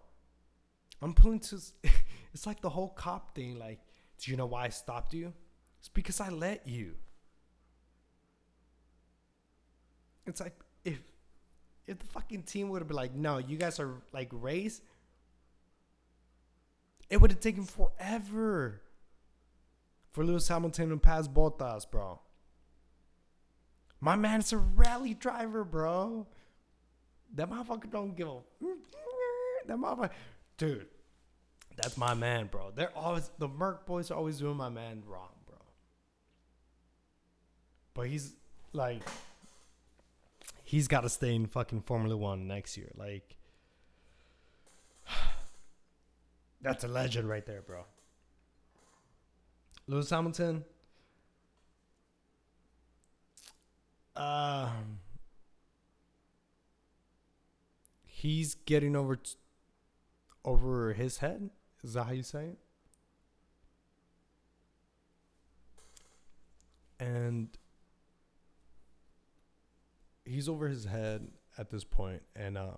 [1.00, 1.58] I'm pulling to.
[2.34, 3.58] it's like the whole cop thing.
[3.58, 3.80] Like,
[4.18, 5.32] do you know why I stopped you?
[5.78, 6.96] It's because I let you.
[10.26, 10.98] It's like if
[11.86, 14.80] if the fucking team would have been like, no, you guys are like race,
[17.10, 18.80] it would have taken forever
[20.12, 22.20] for Lewis Hamilton to pass Bottas, bro.
[24.00, 26.26] My man's a rally driver, bro.
[27.34, 28.38] That motherfucker don't give a.
[29.66, 30.10] That motherfucker,
[30.56, 30.86] dude.
[31.76, 32.70] That's my man, bro.
[32.74, 35.56] They're always the Merc boys are always doing my man wrong, bro.
[37.94, 38.34] But he's
[38.72, 39.02] like
[40.74, 42.90] he's got to stay in fucking Formula One next year.
[42.96, 43.36] Like,
[46.60, 47.84] that's a legend right there, bro.
[49.86, 50.64] Lewis Hamilton.
[54.16, 54.98] Um,
[58.04, 59.34] he's getting over t-
[60.44, 61.50] over his head.
[61.84, 62.58] Is that how you say it?
[66.98, 67.56] And
[70.24, 72.76] he's over his head at this point, and uh,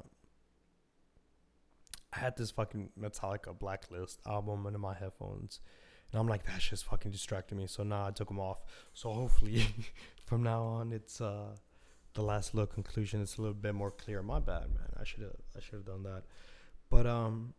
[2.13, 5.61] I had this fucking Metallica Blacklist album under my headphones,
[6.13, 7.67] and I'm like, that just fucking distracting me.
[7.67, 8.59] So now I took them off.
[8.93, 9.67] So hopefully,
[10.25, 11.57] from now on, it's uh,
[12.15, 14.23] the last little conclusion It's a little bit more clear.
[14.23, 14.91] My bad, man.
[14.99, 16.25] I should have I should have done that.
[16.89, 17.55] But um,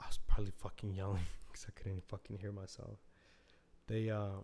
[0.00, 2.98] I was probably fucking yelling because I couldn't fucking hear myself.
[3.88, 4.42] They uh,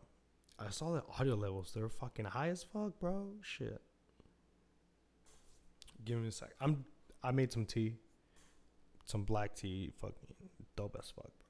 [0.66, 1.72] I saw the audio levels.
[1.74, 3.32] They're fucking high as fuck, bro.
[3.42, 3.80] Shit.
[6.04, 6.50] Give me a sec.
[6.60, 6.84] I'm
[7.22, 7.94] I made some tea,
[9.06, 9.92] some black tea.
[10.00, 10.14] Fucking
[10.76, 11.24] dope as fuck.
[11.24, 11.42] Bro.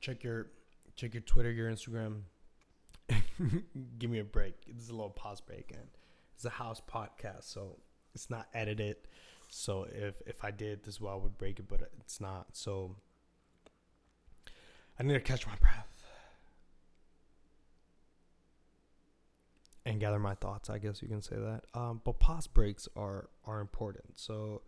[0.00, 0.46] check your
[0.96, 2.22] check your Twitter, your Instagram.
[3.98, 4.54] Give me a break.
[4.66, 5.88] This is a little pause break, and
[6.34, 7.76] it's a house podcast, so
[8.14, 8.96] it's not edited.
[9.48, 12.48] So if if I did this, well, I would break it, but it's not.
[12.52, 12.96] So
[14.98, 15.86] I need to catch my breath
[19.86, 20.68] and gather my thoughts.
[20.68, 21.64] I guess you can say that.
[21.74, 24.18] Um, but pause breaks are are important.
[24.18, 24.62] So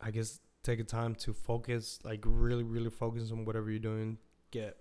[0.00, 4.18] I guess take a time to focus, like really, really focus on whatever you're doing.
[4.50, 4.76] Get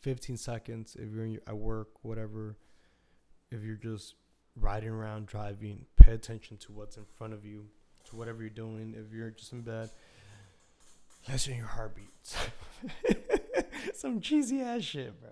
[0.00, 2.58] 15 seconds if you're your, at work, whatever.
[3.50, 4.14] If you're just
[4.56, 7.66] riding around, driving, pay attention to what's in front of you,
[8.04, 8.94] to whatever you're doing.
[8.96, 9.90] If you're just in bed,
[11.28, 12.36] listen to your heartbeats.
[13.94, 15.30] Some cheesy ass shit, bro.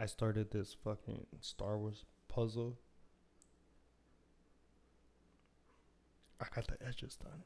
[0.00, 2.76] I started this fucking Star Wars puzzle.
[6.42, 7.42] I got the edges done.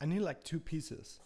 [0.00, 1.20] I need like two pieces.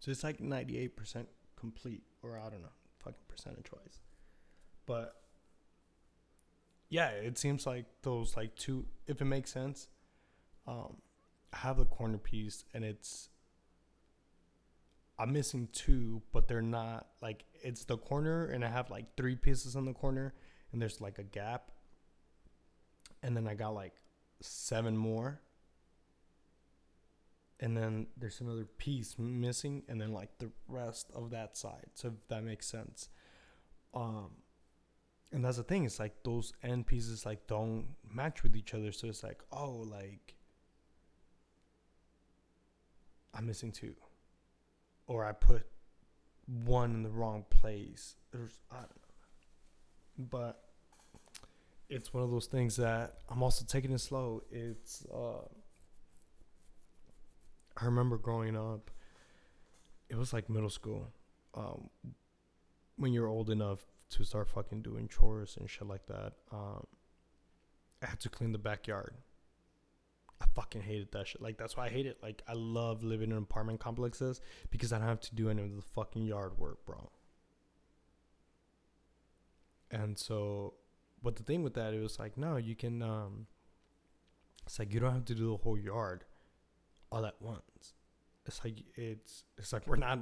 [0.00, 4.00] So it's like 98% complete, or I don't know, fucking percentage wise.
[4.84, 5.14] But
[6.88, 9.86] yeah, it seems like those like two, if it makes sense,
[10.66, 10.96] um,
[11.52, 13.28] I have the corner piece and it's
[15.18, 19.36] I'm missing two, but they're not like it's the corner, and I have like three
[19.36, 20.34] pieces in the corner,
[20.72, 21.70] and there's like a gap,
[23.22, 23.94] and then I got like
[24.40, 25.40] seven more,
[27.60, 31.86] and then there's another piece missing, and then like the rest of that side.
[31.94, 33.08] So if that makes sense,
[33.94, 34.30] um,
[35.32, 35.84] and that's the thing.
[35.84, 39.86] It's like those end pieces like don't match with each other, so it's like oh
[39.88, 40.34] like
[43.34, 43.94] I'm missing two
[45.06, 45.66] or I put
[46.46, 48.16] one in the wrong place.
[48.30, 50.24] There's I don't know.
[50.30, 50.61] But
[51.92, 54.42] it's one of those things that I'm also taking it slow.
[54.50, 55.46] It's uh
[57.76, 58.90] I remember growing up
[60.08, 61.08] it was like middle school.
[61.54, 61.90] Um
[62.96, 66.32] when you're old enough to start fucking doing chores and shit like that.
[66.50, 66.86] Um
[68.02, 69.14] I had to clean the backyard
[70.40, 71.40] I fucking hated that shit.
[71.40, 72.18] Like that's why I hate it.
[72.22, 75.76] Like I love living in apartment complexes because I don't have to do any of
[75.76, 77.10] the fucking yard work, bro.
[79.90, 80.74] And so,
[81.22, 83.02] but the thing with that, it was like, no, you can.
[83.02, 83.46] um
[84.66, 86.24] It's like you don't have to do the whole yard
[87.10, 87.94] all at once.
[88.46, 90.18] It's like it's it's like we're not.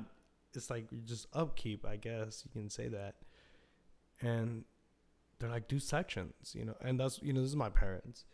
[0.54, 3.14] It's like just upkeep, I guess you can say that.
[4.20, 4.64] And
[5.38, 6.76] they're like, do sections, you know.
[6.82, 8.24] And that's you know, this is my parents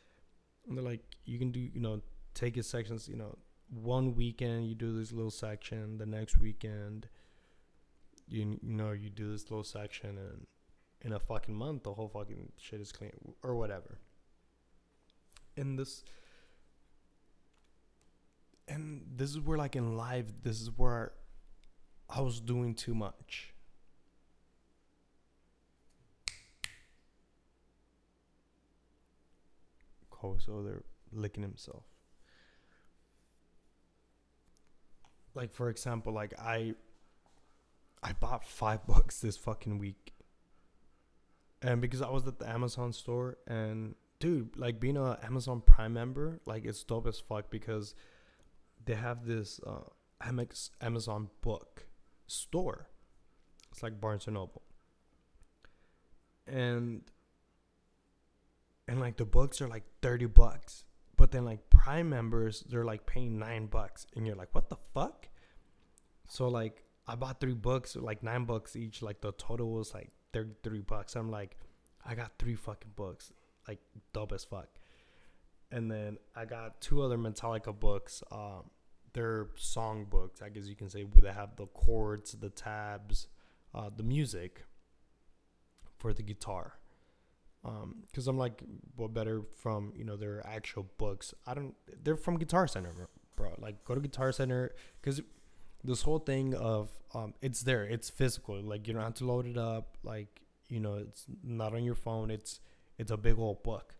[0.66, 2.00] and they're like, you can do, you know,
[2.34, 3.36] take it sections, you know,
[3.70, 7.08] one weekend you do this little section, the next weekend
[8.28, 10.46] you you know you do this little section, and
[11.06, 13.12] in a fucking month the whole fucking shit is clean
[13.44, 14.00] or whatever.
[15.56, 16.02] And this,
[18.66, 21.12] and this is where like in life, this is where
[22.10, 23.54] I was doing too much.
[30.10, 31.84] Cole's over there licking himself.
[35.36, 36.74] Like for example, like I
[38.02, 40.15] I bought five books this fucking week.
[41.62, 45.92] And because I was at the Amazon store and dude, like being a Amazon Prime
[45.92, 47.94] member, like it's dope as fuck because
[48.84, 49.90] they have this uh
[50.80, 51.86] Amazon book
[52.26, 52.88] store.
[53.72, 54.62] It's like Barnes and Noble.
[56.46, 57.02] And
[58.88, 60.84] and like the books are like 30 bucks
[61.16, 64.76] but then like prime members they're like paying nine bucks and you're like what the
[64.94, 65.28] fuck
[66.28, 70.10] so like i bought three books like nine bucks each like the total was like
[70.32, 71.56] 33 bucks i'm like
[72.04, 73.32] i got three fucking books
[73.68, 73.78] like
[74.12, 74.68] dope as fuck
[75.70, 78.70] and then i got two other metallica books um
[79.12, 83.28] they're song books i guess you can say where they have the chords the tabs
[83.74, 84.64] uh, the music
[85.98, 86.78] for the guitar
[88.10, 88.62] because I'm like,
[88.96, 91.34] what better from you know their actual books?
[91.46, 91.74] I don't.
[92.02, 92.92] They're from Guitar Center,
[93.34, 93.54] bro.
[93.58, 95.20] Like, go to Guitar Center because
[95.84, 98.60] this whole thing of um, it's there, it's physical.
[98.60, 99.96] Like, you don't have to load it up.
[100.02, 102.30] Like, you know, it's not on your phone.
[102.30, 102.60] It's
[102.98, 103.94] it's a big old book,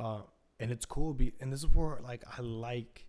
[0.00, 0.22] uh,
[0.58, 1.12] and it's cool.
[1.12, 3.06] Be and this is where like I like,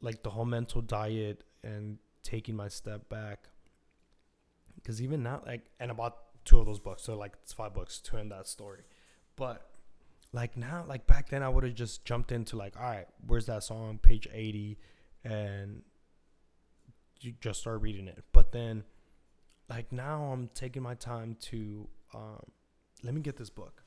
[0.00, 3.48] like the whole mental diet and taking my step back.
[4.74, 7.02] Because even now, like, and I bought two of those books.
[7.02, 8.82] So like it's five books to end that story.
[9.36, 9.68] But
[10.32, 13.46] like now, like back then, I would have just jumped into like, all right, where's
[13.46, 13.98] that song?
[14.02, 14.78] Page eighty,
[15.24, 15.82] and
[17.20, 18.24] you just start reading it.
[18.32, 18.84] But then,
[19.68, 22.42] like now, I'm taking my time to um,
[23.02, 23.82] let me get this book.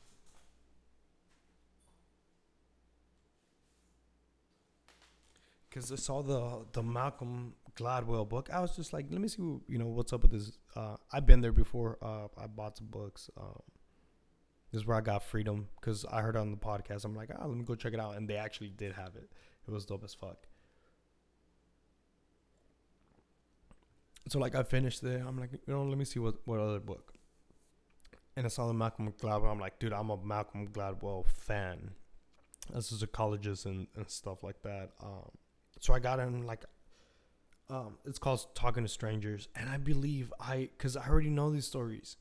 [5.72, 8.50] Cause I saw the the Malcolm Gladwell book.
[8.52, 10.52] I was just like, let me see, you know, what's up with this.
[10.76, 11.98] Uh, I've been there before.
[12.02, 13.30] Uh, I bought some books.
[13.40, 13.62] Um,
[14.72, 17.06] this is where I got freedom because I heard on the podcast.
[17.06, 19.30] I'm like, ah, let me go check it out, and they actually did have it.
[19.68, 20.49] It was dope as fuck.
[24.30, 25.22] So like, I finished it.
[25.26, 27.14] I'm like, you know, let me see what what other book.
[28.36, 29.52] And I saw the Malcolm Gladwell.
[29.52, 31.92] I'm like, dude, I'm a Malcolm Gladwell fan.
[32.74, 34.92] This is a colleges and, and stuff like that.
[35.02, 35.32] Um,
[35.80, 36.66] so I got in like
[37.70, 41.68] um, it's called Talking to Strangers, and I believe I, cause I already know these
[41.68, 42.18] stories,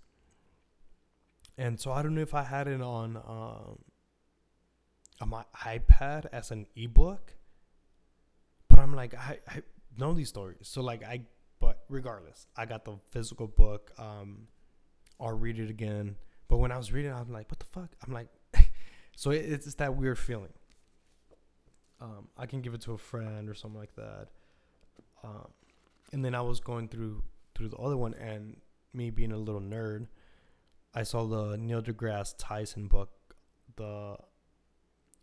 [1.57, 3.79] and so I don't know if I had it on um,
[5.21, 7.35] on my iPad as an ebook,
[8.69, 9.63] but I'm like I, I
[9.97, 11.23] know these stories, so like I,
[11.89, 13.93] regardless, I got the physical book.
[13.99, 14.49] Um,
[15.21, 16.17] I'll read it again,
[16.49, 17.91] but when I was reading, I'm like, what the fuck?
[18.07, 18.29] I'm like,
[19.17, 20.53] so it, it's that weird feeling.
[22.01, 24.29] Um, I can give it to a friend or something like that
[25.25, 25.49] um,
[26.13, 27.23] and then I was going through
[27.55, 28.57] through the other one, and
[28.93, 30.07] me being a little nerd,
[30.95, 33.11] I saw the Neil deGrasse Tyson book,
[33.77, 34.17] the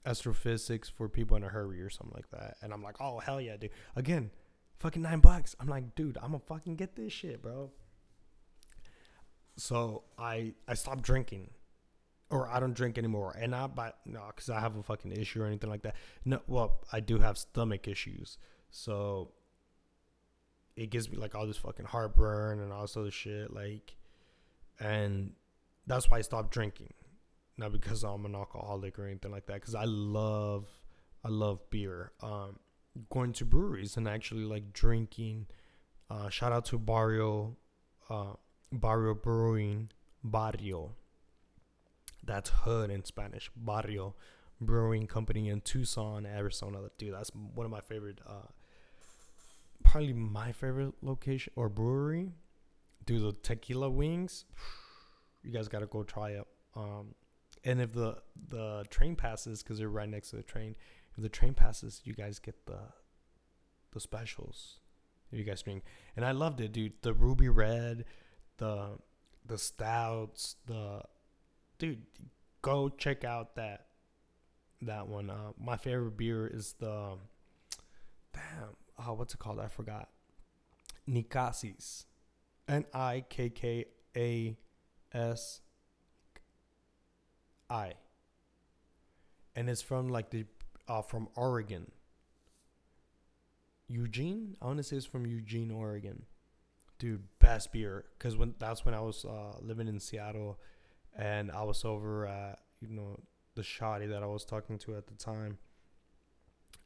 [0.05, 2.57] astrophysics for people in a hurry or something like that.
[2.61, 3.71] And I'm like, oh hell yeah, dude!
[3.95, 4.31] Again,
[4.79, 5.55] fucking nine bucks.
[5.59, 7.71] I'm like, dude, I'm gonna fucking get this shit, bro.
[9.57, 11.49] So I I stopped drinking,
[12.29, 15.41] or I don't drink anymore, and not by no, because I have a fucking issue
[15.41, 15.95] or anything like that.
[16.25, 18.37] No, well, I do have stomach issues,
[18.69, 19.31] so
[20.75, 23.53] it gives me like all this fucking heartburn and all this other shit.
[23.53, 23.95] Like,
[24.79, 25.31] and
[25.87, 26.93] that's why I stopped drinking.
[27.57, 29.55] Not because I'm an alcoholic or anything like that.
[29.55, 30.67] Because I love,
[31.23, 32.11] I love beer.
[32.21, 32.59] Um,
[33.09, 35.47] going to breweries and actually like drinking.
[36.09, 37.57] Uh, shout out to Barrio,
[38.09, 38.33] uh,
[38.71, 39.89] Barrio Brewing,
[40.23, 40.95] Barrio.
[42.23, 43.51] That's hood in Spanish.
[43.55, 44.15] Barrio
[44.61, 46.79] Brewing Company in Tucson, Arizona.
[46.97, 48.47] Dude, that's one of my favorite uh,
[49.83, 52.33] probably my favorite location or brewery.
[53.05, 54.45] Do the tequila wings.
[55.43, 56.47] You guys gotta go try it.
[56.75, 57.13] Um,
[57.63, 58.17] and if the
[58.49, 60.75] the train passes, because they're right next to the train,
[61.15, 62.79] if the train passes, you guys get the
[63.91, 64.79] the specials.
[65.31, 65.83] You guys drink,
[66.15, 66.93] and I loved it, dude.
[67.01, 68.05] The ruby red,
[68.57, 68.97] the
[69.45, 71.01] the stouts, the
[71.77, 72.03] dude.
[72.61, 73.87] Go check out that
[74.81, 75.29] that one.
[75.29, 77.17] Uh, my favorite beer is the
[78.33, 79.59] damn oh, what's it called?
[79.59, 80.09] I forgot.
[81.09, 82.05] Nikkasis.
[82.67, 84.57] N I K K A
[85.13, 85.61] S
[87.69, 87.93] I.
[89.55, 90.45] And it's from like the
[90.87, 91.91] uh from Oregon.
[93.87, 94.55] Eugene?
[94.61, 96.23] I want to say it's from Eugene, Oregon.
[96.97, 98.05] Dude, best beer.
[98.19, 100.59] Cause when that's when I was uh, living in Seattle,
[101.17, 103.19] and I was over at you know
[103.55, 105.57] the shoddy that I was talking to at the time,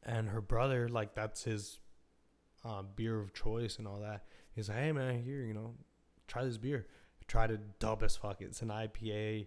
[0.02, 1.78] and her brother like that's his
[2.64, 4.24] uh, beer of choice and all that.
[4.52, 5.74] He's like, hey man, here, you know,
[6.26, 6.86] try this beer.
[7.26, 8.40] Try to dub as fuck.
[8.40, 9.46] It's an IPA.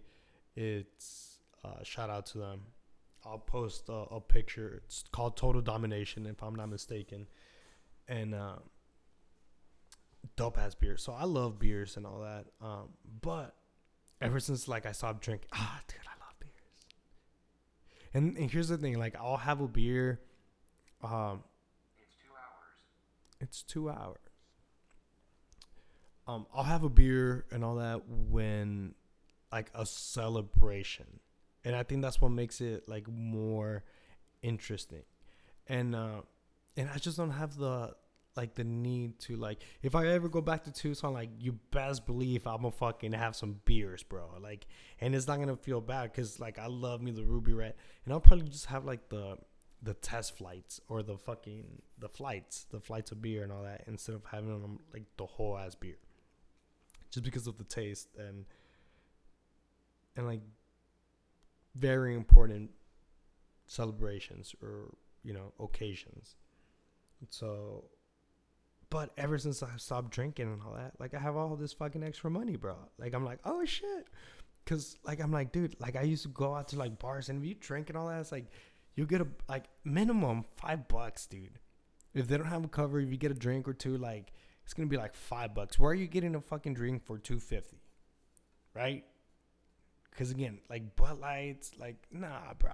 [0.55, 2.61] It's uh, shout out to them.
[3.25, 4.81] I'll post a, a, picture.
[4.85, 7.27] It's called Total Domination, if I'm not mistaken,
[8.07, 8.55] and uh,
[10.35, 10.97] dope ass beer.
[10.97, 12.45] So I love beers and all that.
[12.61, 12.89] Um,
[13.21, 13.55] but
[14.21, 16.51] ever since like I stopped drinking, ah, dude, I love beers.
[18.13, 20.19] And, and here's the thing, like I'll have a beer,
[21.03, 21.43] um,
[23.39, 24.17] it's two hours.
[26.25, 28.95] Um, I'll have a beer and all that when
[29.51, 31.19] like a celebration.
[31.65, 33.83] And I think that's what makes it like more
[34.41, 35.03] interesting.
[35.67, 36.21] And uh
[36.75, 37.95] and I just don't have the
[38.35, 42.05] like the need to like if I ever go back to Tucson, like you best
[42.05, 44.29] believe I'm gonna fucking have some beers, bro.
[44.41, 44.65] Like,
[44.99, 48.13] and it's not gonna feel bad because like I love me the ruby red, and
[48.13, 49.37] I'll probably just have like the
[49.81, 53.83] the test flights or the fucking the flights, the flights of beer and all that,
[53.87, 55.97] instead of having them like the whole ass beer,
[57.11, 58.45] just because of the taste and
[60.15, 60.41] and like
[61.75, 62.69] very important
[63.65, 64.93] celebrations or
[65.23, 66.35] you know occasions.
[67.29, 67.85] So,
[68.89, 72.03] but ever since I stopped drinking and all that, like I have all this fucking
[72.03, 72.75] extra money, bro.
[72.97, 74.07] Like I'm like, oh shit,
[74.65, 77.41] cause like I'm like, dude, like I used to go out to like bars and
[77.41, 78.47] if you drink and all that, it's like
[78.95, 81.59] you get a like minimum five bucks, dude.
[82.13, 84.73] If they don't have a cover, if you get a drink or two, like it's
[84.73, 85.79] gonna be like five bucks.
[85.79, 87.81] Where are you getting a fucking drink for two fifty?
[88.75, 89.05] Right?
[90.17, 92.73] Cause again, like Bud Lights, like nah, bro.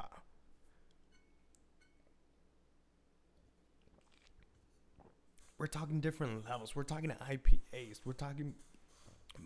[5.58, 6.76] We're talking different levels.
[6.76, 8.02] We're talking IPAs.
[8.06, 8.56] We're talking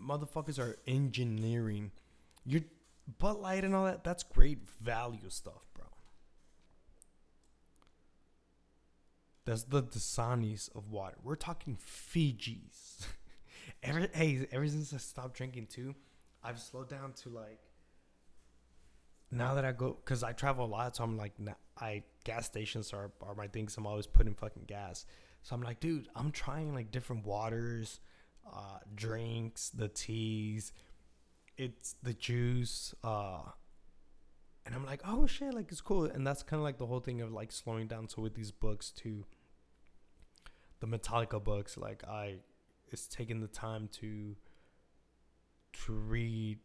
[0.00, 1.92] motherfuckers are engineering.
[2.44, 2.62] Your
[3.18, 4.04] Bud Light and all that.
[4.04, 5.86] That's great value stuff, bro.
[9.44, 11.16] That's the Dasanis of water.
[11.22, 13.06] We're talking Fiji's.
[13.82, 15.94] ever hey, ever since I stopped drinking too,
[16.42, 17.60] I've slowed down to like.
[19.30, 21.32] Now that I go, cause I travel a lot, so I'm like,
[21.80, 23.76] I gas stations are are my things.
[23.76, 25.06] I'm always putting fucking gas.
[25.42, 28.00] So I'm like, dude, I'm trying like different waters,
[28.50, 30.72] uh, drinks, the teas,
[31.56, 33.42] it's the juice, uh,
[34.66, 36.04] and I'm like, oh shit, like it's cool.
[36.04, 38.08] And that's kind of like the whole thing of like slowing down.
[38.08, 39.24] So with these books too,
[40.80, 42.36] the Metallica books, like I,
[42.90, 44.36] it's taking the time to,
[45.84, 46.58] to read,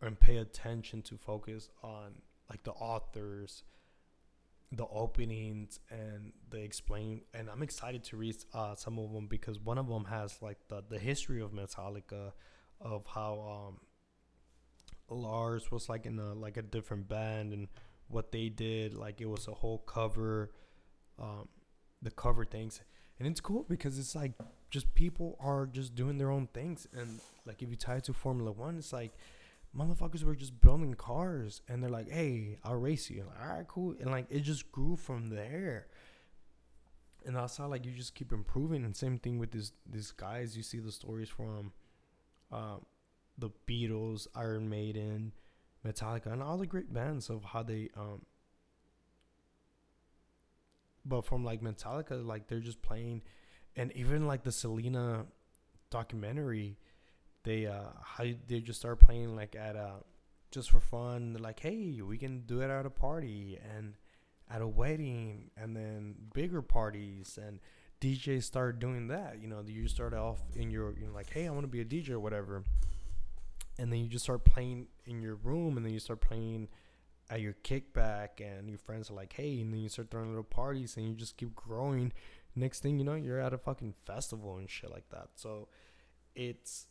[0.00, 2.14] and pay attention to focus on
[2.50, 3.64] like the authors
[4.72, 9.58] the openings and the explain and i'm excited to read uh, some of them because
[9.58, 12.32] one of them has like the, the history of metallica
[12.80, 17.68] of how um, lars was like in a like a different band and
[18.08, 20.50] what they did like it was a whole cover
[21.18, 21.48] um,
[22.02, 22.80] the cover things.
[23.18, 24.32] And it's cool because it's like
[24.70, 26.86] just people are just doing their own things.
[26.92, 29.12] And like if you tie it to formula one it's like
[29.76, 33.24] motherfuckers were just building cars and they're like, hey, I'll race you.
[33.24, 33.94] Like, All right, cool.
[34.00, 35.86] And like it just grew from there.
[37.26, 38.84] And that's how like you just keep improving.
[38.84, 40.56] And same thing with this these guys.
[40.56, 41.72] You see the stories from
[42.50, 42.86] um,
[43.36, 45.32] the Beatles, Iron Maiden,
[45.86, 48.22] Metallica, and all the great bands of how they um
[51.04, 53.22] but from like Metallica, like they're just playing
[53.76, 55.26] and even like the Selena
[55.90, 56.76] documentary
[57.44, 59.96] they uh how they just start playing like at a
[60.50, 61.36] just for fun.
[61.38, 63.94] Like, hey, we can do it at a party and
[64.50, 67.60] at a wedding, and then bigger parties and
[68.00, 69.40] DJs start doing that.
[69.40, 71.80] You know, you start off in your you know like, hey, I want to be
[71.80, 72.64] a DJ or whatever,
[73.78, 76.68] and then you just start playing in your room, and then you start playing
[77.30, 80.44] at your kickback, and your friends are like, hey, and then you start throwing little
[80.44, 82.12] parties, and you just keep growing.
[82.56, 85.28] Next thing you know, you're at a fucking festival and shit like that.
[85.36, 85.68] So
[86.34, 86.87] it's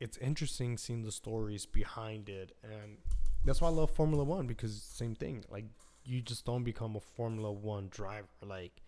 [0.00, 2.98] it's interesting seeing the stories behind it and
[3.44, 5.64] that's why I love Formula 1 because same thing like
[6.04, 8.82] you just don't become a Formula 1 driver like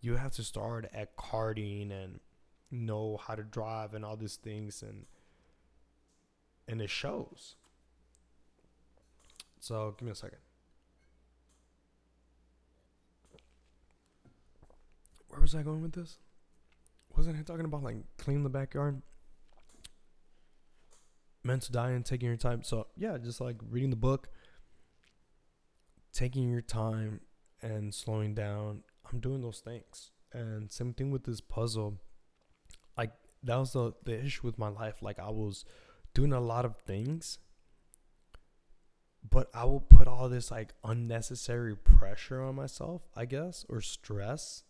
[0.00, 2.20] you have to start at karting and
[2.70, 5.06] know how to drive and all these things and
[6.68, 7.56] and it shows.
[9.60, 10.38] So give me a second.
[15.28, 16.18] Where was I going with this?
[17.16, 19.02] Wasn't I talking about like clean the backyard
[21.44, 22.62] die and taking your time.
[22.62, 24.28] So yeah, just like reading the book,
[26.12, 27.20] taking your time
[27.60, 28.82] and slowing down.
[29.10, 30.10] I'm doing those things.
[30.32, 32.00] And same thing with this puzzle.
[32.96, 33.12] Like
[33.42, 35.02] that was the, the issue with my life.
[35.02, 35.64] Like I was
[36.14, 37.38] doing a lot of things,
[39.28, 44.64] but I will put all this like unnecessary pressure on myself, I guess, or stress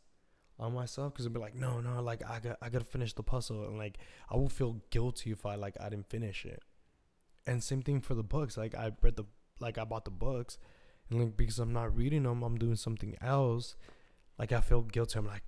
[0.59, 3.23] on myself because I'd be like, no, no, like I got I gotta finish the
[3.23, 3.99] puzzle and like
[4.31, 6.63] I will feel guilty if I like I didn't finish it.
[7.47, 8.57] And same thing for the books.
[8.57, 9.25] Like I read the
[9.61, 10.59] like I bought the books
[11.11, 13.77] and like because I'm not reading them, I'm doing something else.
[14.39, 15.19] Like I feel guilty.
[15.19, 15.45] I'm like,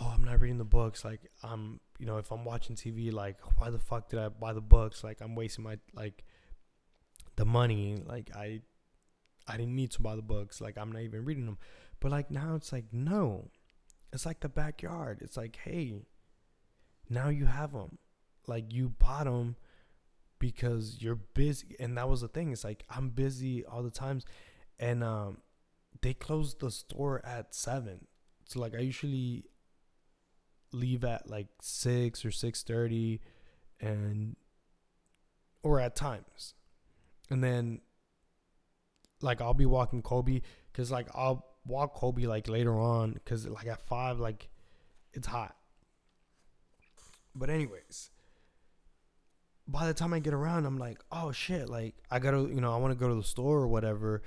[0.00, 1.04] oh, I'm not reading the books.
[1.04, 4.52] Like I'm, you know, if I'm watching TV, like why the fuck did I buy
[4.52, 5.02] the books?
[5.02, 6.24] Like I'm wasting my like
[7.36, 7.96] the money.
[8.04, 8.60] Like I,
[9.48, 10.60] I didn't need to buy the books.
[10.60, 11.58] Like I'm not even reading them.
[12.00, 13.48] But like now it's like no,
[14.12, 15.18] it's like the backyard.
[15.22, 15.94] It's like, hey,
[17.08, 17.98] now you have them.
[18.46, 19.56] Like you bought them
[20.38, 21.76] because you're busy.
[21.80, 22.52] And that was the thing.
[22.52, 24.24] It's like I'm busy all the times.
[24.78, 25.38] And um,
[26.02, 28.06] they closed the store at seven.
[28.46, 29.44] So like I usually
[30.72, 33.20] leave at like six or six thirty,
[33.80, 34.36] and
[35.62, 36.54] or at times,
[37.30, 37.80] and then
[39.20, 43.66] like I'll be walking Kobe because like I'll walk Kobe like later on because like
[43.66, 44.48] at five like
[45.12, 45.56] it's hot.
[47.34, 48.10] But anyways,
[49.68, 52.72] by the time I get around, I'm like, oh shit, like I gotta, you know,
[52.72, 54.22] I want to go to the store or whatever,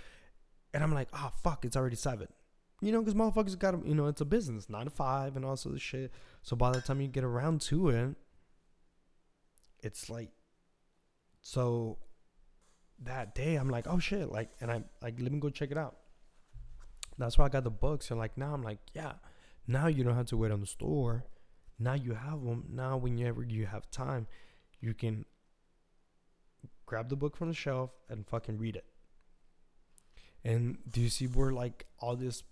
[0.74, 2.28] and I'm like, oh fuck, it's already seven,
[2.82, 5.70] you know, because motherfuckers got you know, it's a business, nine to five, and also
[5.70, 6.12] the shit.
[6.44, 8.16] So by the time you get around to it,
[9.82, 10.30] it's like,
[11.42, 11.98] so
[13.02, 15.78] that day I'm like, oh shit, like, and I'm like, let me go check it
[15.78, 15.98] out.
[17.20, 19.14] That's why I got the books, and like now I'm like, yeah,
[19.68, 21.26] now you don't have to wait on the store.
[21.78, 22.66] Now you have them.
[22.70, 24.26] Now whenever you have time,
[24.80, 25.26] you can
[26.86, 28.86] grab the book from the shelf and fucking read it.
[30.44, 32.44] And do you see where like all this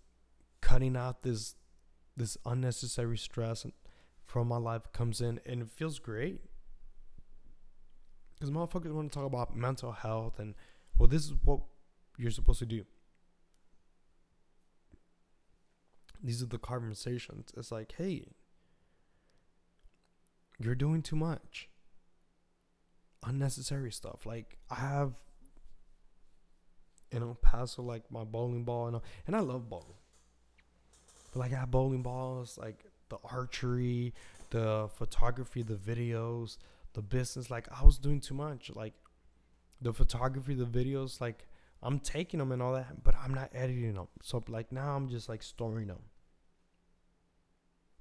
[0.61, 1.55] cutting out this
[2.15, 3.65] this unnecessary stress
[4.26, 6.41] from my life comes in and it feels great.
[8.34, 10.55] Because motherfuckers want to talk about mental health and
[10.97, 11.61] well this is what
[12.18, 12.86] you're supposed to do.
[16.24, 17.51] These are the conversations.
[17.55, 18.26] It's like, hey,
[20.59, 21.70] you're doing too much
[23.26, 24.26] unnecessary stuff.
[24.26, 25.13] Like I have,
[27.11, 29.97] you know, Paso like my bowling ball and and I love bowling.
[31.34, 34.13] But like I have bowling balls, like the archery,
[34.49, 36.57] the photography, the videos,
[36.93, 37.49] the business.
[37.49, 38.72] Like I was doing too much.
[38.74, 38.93] Like
[39.82, 41.45] the photography, the videos, like
[41.82, 44.08] I'm taking them and all that, but I'm not editing them.
[44.24, 46.02] So like now I'm just like storing them.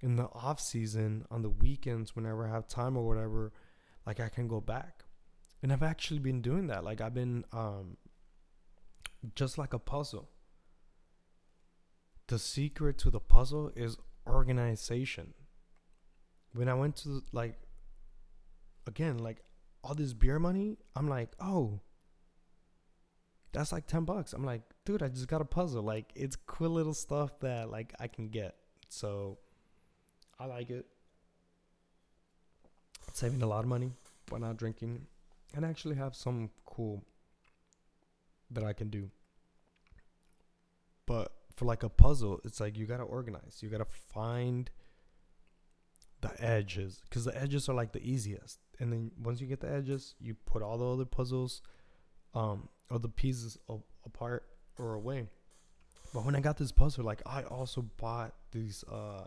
[0.00, 3.52] In the off season, on the weekends, whenever I have time or whatever,
[4.06, 5.04] like I can go back
[5.62, 6.84] and I've actually been doing that.
[6.84, 7.96] Like I've been um
[9.34, 10.30] just like a puzzle.
[12.28, 13.96] The secret to the puzzle is
[14.26, 15.34] organization.
[16.52, 17.58] When I went to like
[18.86, 19.42] again, like
[19.82, 21.80] all this beer money, I'm like, "Oh,
[23.56, 25.82] that's like 10 bucks." I'm like, "Dude, I just got a puzzle.
[25.82, 28.56] Like it's cool little stuff that like I can get."
[28.88, 29.38] So
[30.38, 30.86] I like it.
[33.12, 33.92] Saving a lot of money
[34.30, 35.06] by not drinking
[35.54, 37.04] and actually have some cool
[38.50, 39.10] that I can do.
[41.06, 43.58] But for like a puzzle, it's like you gotta organize.
[43.60, 44.70] You gotta find
[46.20, 48.58] the edges because the edges are like the easiest.
[48.78, 51.62] And then once you get the edges, you put all the other puzzles,
[52.34, 53.58] um, or the pieces
[54.04, 54.44] apart
[54.78, 55.28] or away.
[56.14, 59.26] But when I got this puzzle, like I also bought these, uh,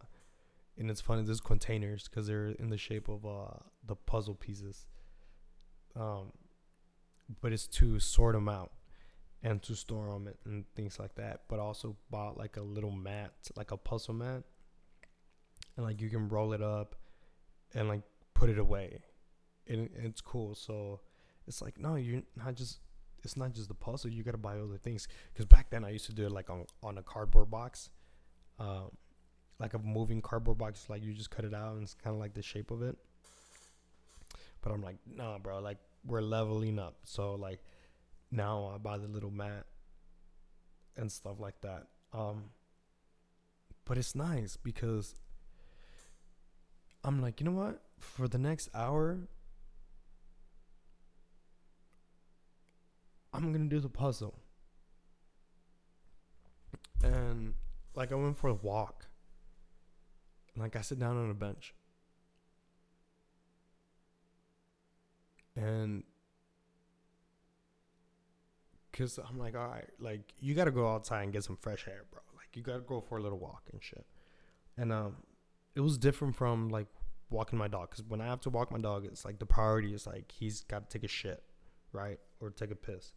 [0.77, 4.85] and it's funny, these containers because they're in the shape of uh the puzzle pieces
[5.95, 6.31] um,
[7.41, 8.71] but it's to sort them out
[9.43, 11.41] and to store them and, and things like that.
[11.47, 14.43] But also bought like a little mat, like a puzzle mat,
[15.75, 16.95] and like you can roll it up
[17.73, 18.01] and like
[18.33, 19.01] put it away,
[19.67, 20.55] and, and it's cool.
[20.55, 21.01] So
[21.47, 22.79] it's like no, you're not just.
[23.23, 24.09] It's not just the puzzle.
[24.09, 25.07] You gotta buy other things.
[25.33, 27.89] Because back then I used to do it like on on a cardboard box,
[28.59, 28.91] um,
[29.59, 30.85] like a moving cardboard box.
[30.89, 32.97] Like you just cut it out and it's kind of like the shape of it.
[34.61, 35.59] But I'm like, nah, bro.
[35.59, 36.97] Like we're leveling up.
[37.03, 37.59] So like
[38.31, 39.65] now I buy the little mat
[40.97, 41.87] and stuff like that.
[42.13, 42.45] Um,
[43.85, 45.15] but it's nice because
[47.03, 47.81] I'm like, you know what?
[47.99, 49.19] For the next hour,
[53.33, 54.39] I'm gonna do the puzzle.
[57.03, 57.53] And
[57.95, 59.07] like I went for a walk.
[60.53, 61.73] And Like I sit down on a bench.
[65.59, 66.03] and
[68.91, 71.87] because I'm like, all right, like you got to go outside and get some fresh
[71.87, 72.21] air, bro.
[72.35, 74.05] Like you got to go for a little walk and shit.
[74.77, 75.17] And um,
[75.75, 76.87] it was different from like
[77.29, 79.93] walking my dog because when I have to walk my dog, it's like the priority
[79.93, 81.43] is like he's got to take a shit,
[81.91, 83.13] right, or take a piss.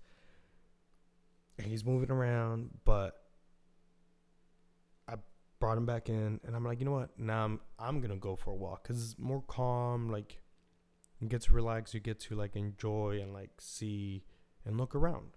[1.63, 3.23] And he's moving around, but
[5.09, 5.15] I
[5.61, 7.19] brought him back in, and I'm like, you know what?
[7.19, 10.43] Now I'm I'm gonna go for a walk because it's more calm, like
[11.23, 14.25] you get to relax you get to like enjoy and like see
[14.67, 15.37] and look around.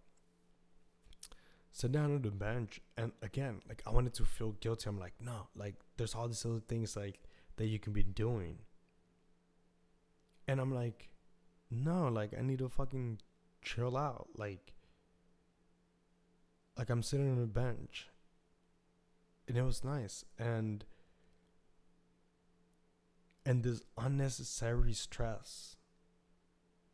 [1.72, 4.90] Sit down on the bench and again like i wanted to feel guilty.
[4.90, 7.20] I'm like no like there's all these other things like
[7.58, 8.58] that you can be doing.
[10.48, 11.10] And i'm like
[11.70, 13.20] no like i need to fucking
[13.62, 14.74] chill out like
[16.78, 18.08] like i'm sitting on a bench
[19.48, 20.86] and it was nice and
[23.46, 25.76] and this unnecessary stress.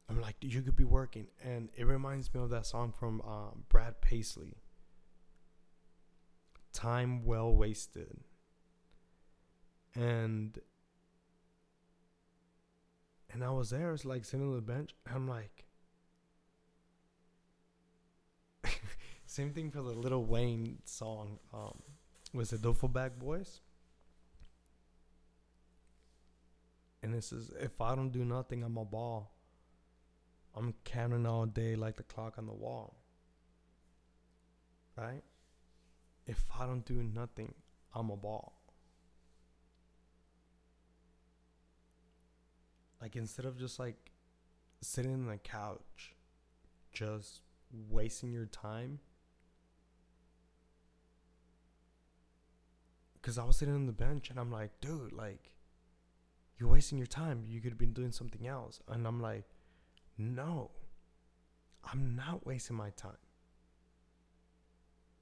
[0.09, 3.63] I'm like, you could be working, and it reminds me of that song from um,
[3.69, 4.57] Brad Paisley.
[6.73, 8.17] Time well wasted,
[9.95, 10.59] and
[13.31, 13.89] and I was there.
[13.89, 14.93] I was like sitting on the bench.
[15.13, 15.65] I'm like,
[19.31, 21.39] same thing for the Lil Wayne song.
[21.53, 21.81] Um,
[22.33, 23.61] was it Duffel Bag Boys?
[27.01, 29.31] And this is if I don't do nothing, I'm a ball.
[30.53, 32.97] I'm counting all day like the clock on the wall.
[34.97, 35.23] Right?
[36.27, 37.53] If I don't do nothing,
[37.95, 38.59] I'm a ball.
[43.01, 44.11] Like instead of just like
[44.81, 46.15] sitting on the couch,
[46.91, 47.39] just
[47.71, 48.99] wasting your time.
[53.21, 55.51] Cause I was sitting on the bench and I'm like, dude, like,
[56.57, 57.43] you're wasting your time.
[57.47, 58.79] You could have been doing something else.
[58.87, 59.45] And I'm like,
[60.17, 60.71] no,
[61.83, 63.17] I'm not wasting my time.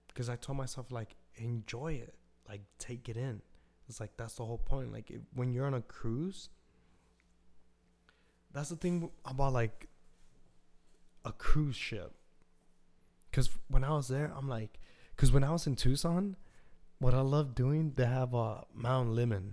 [0.07, 2.15] Because I told myself, like, enjoy it,
[2.47, 3.41] like, take it in.
[3.87, 4.91] It's like, that's the whole point.
[4.91, 6.49] Like, if, when you're on a cruise,
[8.53, 9.87] that's the thing about like
[11.25, 12.13] a cruise ship.
[13.29, 14.79] Because when I was there, I'm like,
[15.15, 16.35] because when I was in Tucson,
[16.99, 19.51] what I love doing, they have a Mount Lemmon.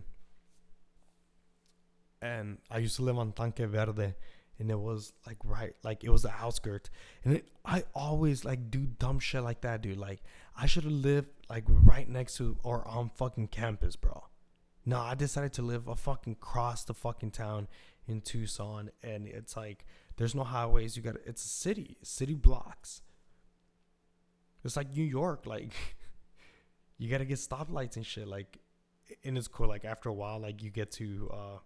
[2.20, 4.14] And I used to live on Tanque Verde,
[4.58, 6.90] and it was like right, like it was the outskirts.
[7.24, 9.98] And it, I always like do dumb shit like that, dude.
[9.98, 10.22] Like
[10.56, 14.24] I should have lived like right next to or on fucking campus, bro.
[14.84, 17.68] No, I decided to live a fucking cross the fucking town
[18.08, 19.84] in Tucson, and it's like
[20.16, 20.96] there's no highways.
[20.96, 23.02] You got it's a city, city blocks.
[24.64, 25.72] It's like New York, like
[26.98, 28.26] you got to get stoplights and shit.
[28.26, 28.58] Like,
[29.24, 29.68] and it's cool.
[29.68, 31.58] Like after a while, like you get to uh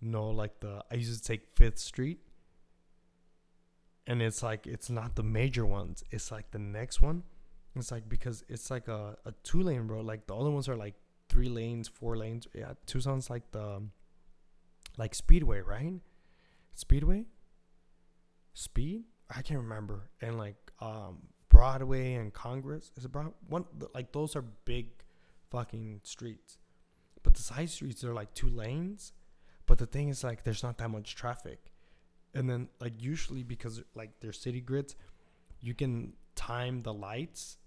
[0.00, 2.18] know like the I used to take Fifth Street,
[4.06, 6.04] and it's like it's not the major ones.
[6.10, 7.22] It's like the next one.
[7.74, 10.04] It's like because it's like a, a two lane road.
[10.04, 10.94] Like the other ones are like
[11.28, 12.46] three lanes, four lanes.
[12.54, 13.82] Yeah, Tucson's like the
[14.98, 15.94] like Speedway, right?
[16.74, 17.24] Speedway,
[18.52, 19.04] Speed.
[19.34, 20.10] I can't remember.
[20.20, 21.28] And like um
[21.62, 24.86] Broadway and Congress is it Broad one like those are big
[25.52, 26.58] fucking streets.
[27.22, 29.12] But the side streets are like two lanes.
[29.66, 31.70] But the thing is like there's not that much traffic.
[32.34, 34.96] And then like usually because like they're city grids,
[35.60, 37.58] you can time the lights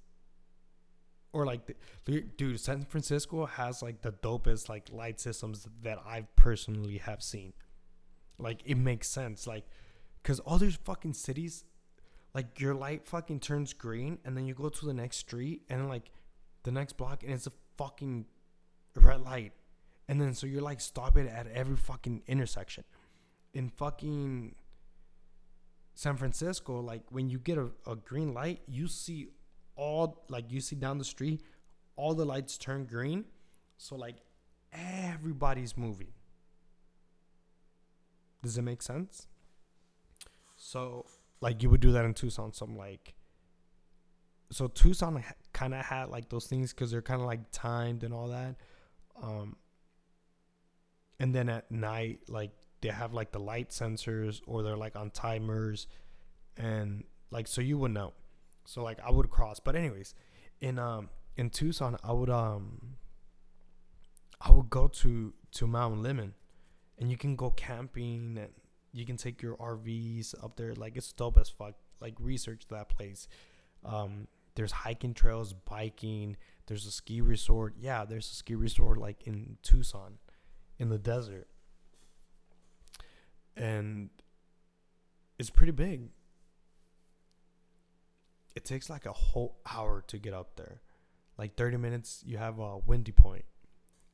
[1.31, 1.61] or like
[2.03, 7.21] the, dude san francisco has like the dopest like light systems that i personally have
[7.21, 7.53] seen
[8.39, 9.65] like it makes sense like
[10.23, 11.63] because all these fucking cities
[12.35, 15.89] like your light fucking turns green and then you go to the next street and
[15.89, 16.11] like
[16.63, 18.25] the next block and it's a fucking
[18.95, 19.53] red light
[20.07, 22.83] and then so you're like stopping at every fucking intersection
[23.55, 24.53] in fucking
[25.95, 29.29] san francisco like when you get a, a green light you see
[29.75, 31.41] all like you see down the street,
[31.95, 33.25] all the lights turn green.
[33.77, 34.17] So like
[34.73, 36.13] everybody's moving.
[38.41, 39.27] Does it make sense?
[40.57, 41.05] So
[41.45, 42.51] like you would do that in Tucson.
[42.53, 43.13] So I'm like,
[44.49, 45.23] so Tucson
[45.53, 48.55] kind of had like those things because they're kind of like timed and all that.
[49.21, 49.55] Um,
[51.19, 52.49] and then at night, like
[52.81, 55.85] they have like the light sensors or they're like on timers,
[56.57, 58.13] and like so you would know.
[58.65, 59.59] So like I would cross.
[59.59, 60.15] But anyways,
[60.61, 62.95] in um in Tucson, I would um
[64.41, 66.31] I would go to to Mount Lemmon,
[66.97, 68.49] and you can go camping and
[68.95, 70.73] you can take your RVs up there.
[70.73, 71.75] Like it's dope as fuck.
[71.99, 73.27] Like research that place.
[73.83, 76.37] Um, there's hiking trails, biking.
[76.67, 77.75] There's a ski resort.
[77.79, 80.17] Yeah, there's a ski resort like in Tucson,
[80.79, 81.47] in the desert,
[83.55, 84.09] and
[85.37, 86.09] it's pretty big
[88.55, 90.81] it takes like a whole hour to get up there.
[91.37, 93.43] Like 30 minutes, you have a windy point,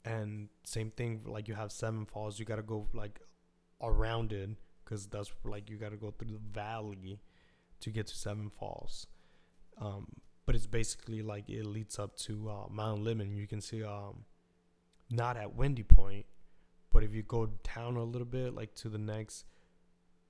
[0.03, 1.21] and same thing.
[1.25, 3.21] Like you have Seven Falls, you gotta go like
[3.81, 4.49] around it
[4.91, 7.21] because that's like you gotta go through the valley
[7.79, 9.07] to get to Seven Falls.
[9.79, 10.07] Um,
[10.45, 13.33] but it's basically like it leads up to uh, Mount Lemmon.
[13.33, 14.25] You can see um,
[15.09, 16.25] not at Windy Point,
[16.91, 19.45] but if you go down a little bit, like to the next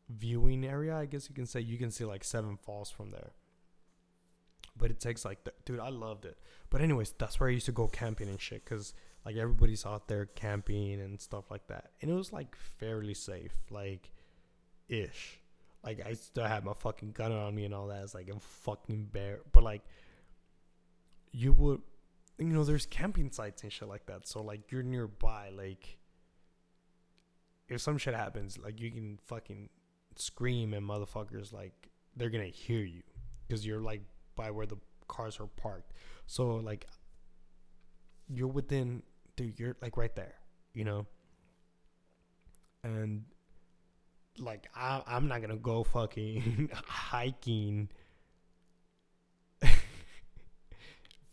[0.10, 3.32] viewing area, I guess you can say you can see like Seven Falls from there
[4.78, 6.38] but it takes like the, dude i loved it
[6.70, 8.94] but anyways that's where i used to go camping and shit because
[9.26, 13.52] like everybody's out there camping and stuff like that and it was like fairly safe
[13.70, 14.12] like
[14.92, 15.40] ish
[15.84, 18.40] like i still had my fucking gun on me and all that it's like a
[18.40, 19.82] fucking bear but like
[21.32, 21.82] you would
[22.38, 25.98] you know there's camping sites and shit like that so like you're nearby like
[27.70, 29.70] if some shit happens like you can fucking
[30.16, 33.02] scream and motherfuckers like they're gonna hear you
[33.48, 34.02] because you're like
[34.36, 34.78] by where the
[35.12, 35.92] cars are parked.
[36.26, 36.88] So like
[38.28, 39.04] you're within
[39.36, 40.36] dude, you're like right there,
[40.74, 41.06] you know?
[42.84, 43.26] And
[44.40, 47.90] like I I'm not gonna go fucking hiking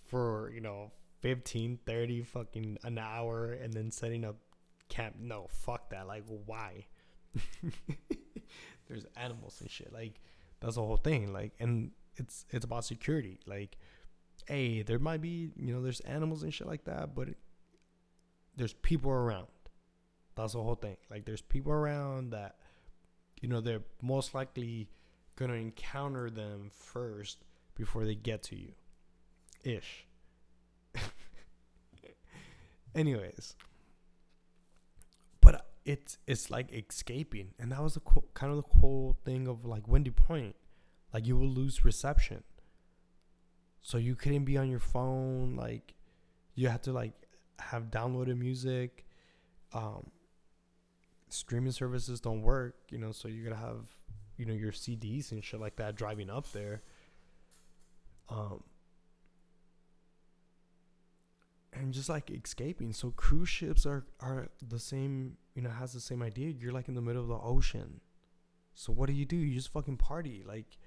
[0.04, 4.36] for, you know, 15, 30 fucking an hour and then setting up
[4.88, 5.16] camp.
[5.20, 6.06] No, fuck that.
[6.06, 6.86] Like why?
[8.88, 9.92] there's animals and shit.
[9.92, 10.20] Like
[10.60, 11.32] that's the whole thing.
[11.32, 13.38] Like and it's it's about security.
[13.46, 13.76] Like,
[14.46, 17.28] hey, there might be you know there's animals and shit like that, but
[18.56, 19.46] there's people around.
[20.34, 20.96] That's the whole thing.
[21.10, 22.56] Like there's people around that
[23.40, 24.88] you know they're most likely
[25.36, 28.72] gonna encounter them first before they get to you,
[29.64, 30.06] ish.
[32.94, 33.54] Anyways,
[35.40, 39.46] but it's it's like escaping, and that was the co- kind of the cool thing
[39.46, 40.56] of like Windy Point.
[41.12, 42.42] Like you will lose reception,
[43.82, 45.56] so you couldn't be on your phone.
[45.56, 45.94] Like
[46.54, 47.12] you had to like
[47.58, 49.04] have downloaded music.
[49.72, 50.10] Um,
[51.32, 53.84] streaming services don't work, you know, so you're gonna have
[54.36, 56.82] you know your CDs and shit like that driving up there.
[58.28, 58.62] Um,
[61.72, 62.92] and just like escaping.
[62.92, 66.54] So cruise ships are are the same, you know, has the same idea.
[66.58, 68.00] You're like in the middle of the ocean.
[68.74, 69.36] So what do you do?
[69.36, 70.44] You just fucking party.
[70.46, 70.78] Like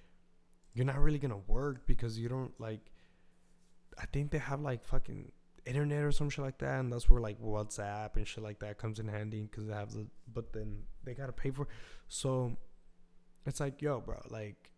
[0.74, 2.92] you're not really gonna work because you don't like.
[4.00, 5.32] I think they have like fucking
[5.66, 8.78] internet or some shit like that, and that's where like WhatsApp and shit like that
[8.78, 10.08] comes in handy because they have the.
[10.34, 11.68] But then they gotta pay for.
[12.08, 12.58] So
[13.46, 14.72] it's like, yo, bro, like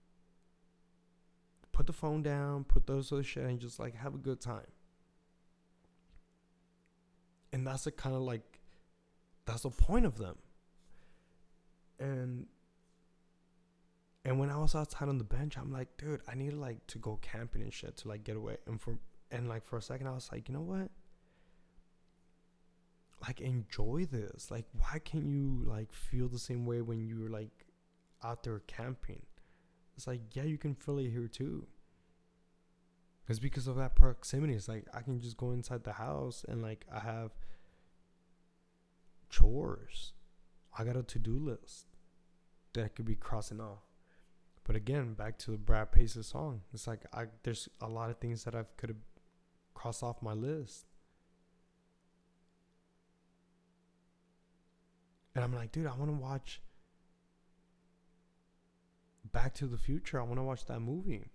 [1.71, 4.67] put the phone down, put those other shit, and just like have a good time.
[7.51, 8.59] And that's the kind of like,
[9.45, 10.37] that's the point of them.
[11.99, 12.47] And
[14.25, 16.97] and when I was outside on the bench, I'm like, dude, I need like to
[16.97, 18.57] go camping and shit to like get away.
[18.67, 18.97] And for
[19.33, 20.89] and like for a second, I was like, you know what?
[23.21, 24.51] Like enjoy this.
[24.51, 27.65] Like, why can't you like feel the same way when you're like
[28.23, 29.23] out there camping?
[29.97, 31.65] It's like, yeah, you can feel it here too.
[33.27, 34.53] It's because of that proximity.
[34.53, 37.31] It's like I can just go inside the house and like I have
[39.29, 40.13] chores.
[40.77, 41.87] I got a to do list
[42.73, 43.83] that could be crossing off.
[44.63, 46.61] But again, back to the Brad Paisley's song.
[46.73, 48.97] It's like I there's a lot of things that I could have
[49.83, 50.85] crossed off my list.
[55.35, 56.61] And I'm like, dude, I want to watch
[59.33, 60.21] Back to the Future.
[60.21, 61.31] I want to watch that movie.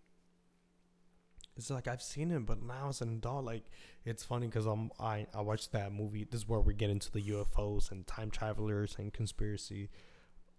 [1.58, 3.64] It's like I've seen it, but now as an adult, like
[4.06, 6.24] it's funny because I'm I I watched that movie.
[6.24, 9.90] This is where we get into the UFOs and time travelers and conspiracy.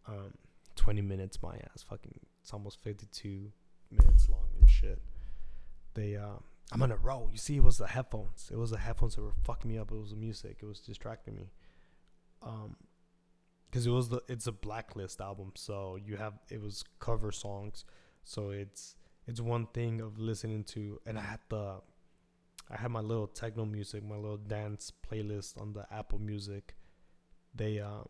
[0.07, 0.33] Um,
[0.75, 3.53] twenty minutes, my ass, fucking, it's almost fifty two
[3.89, 5.01] minutes long and shit.
[5.93, 7.30] They um, I'm on a roll.
[7.32, 8.49] You see, it was the headphones.
[8.51, 9.91] It was the headphones that were fucking me up.
[9.91, 10.57] It was the music.
[10.61, 11.51] It was distracting me.
[12.43, 12.76] Um,
[13.70, 17.86] because it was the it's a blacklist album, so you have it was cover songs,
[18.24, 18.95] so it's
[19.30, 21.76] it's one thing of listening to, and I had the,
[22.67, 26.76] I had my little techno music, my little dance playlist on the Apple Music.
[27.53, 28.07] They, um,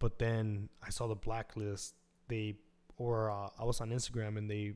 [0.00, 1.94] but then I saw the blacklist.
[2.26, 2.56] They,
[2.96, 4.74] or uh, I was on Instagram and they,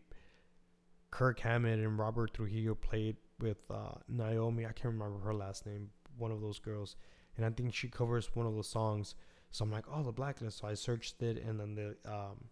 [1.10, 4.64] Kirk Hammett and Robert Trujillo played with uh, Naomi.
[4.64, 5.90] I can't remember her last name.
[6.16, 6.96] One of those girls,
[7.36, 9.14] and I think she covers one of the songs.
[9.50, 10.58] So I'm like, oh, the blacklist.
[10.58, 12.48] So I searched it, and then the um,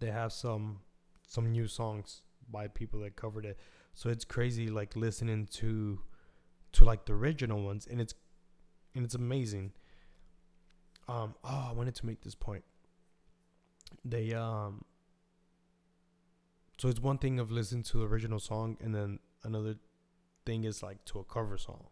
[0.00, 0.80] they have some
[1.26, 3.58] some new songs by people that covered it.
[3.94, 6.00] So it's crazy like listening to
[6.72, 8.14] to like the original ones and it's
[8.94, 9.72] and it's amazing.
[11.08, 12.64] Um oh, I wanted to make this point.
[14.04, 14.84] They um
[16.80, 19.74] so it's one thing of listening to the original song and then another
[20.46, 21.88] thing is like to a cover song.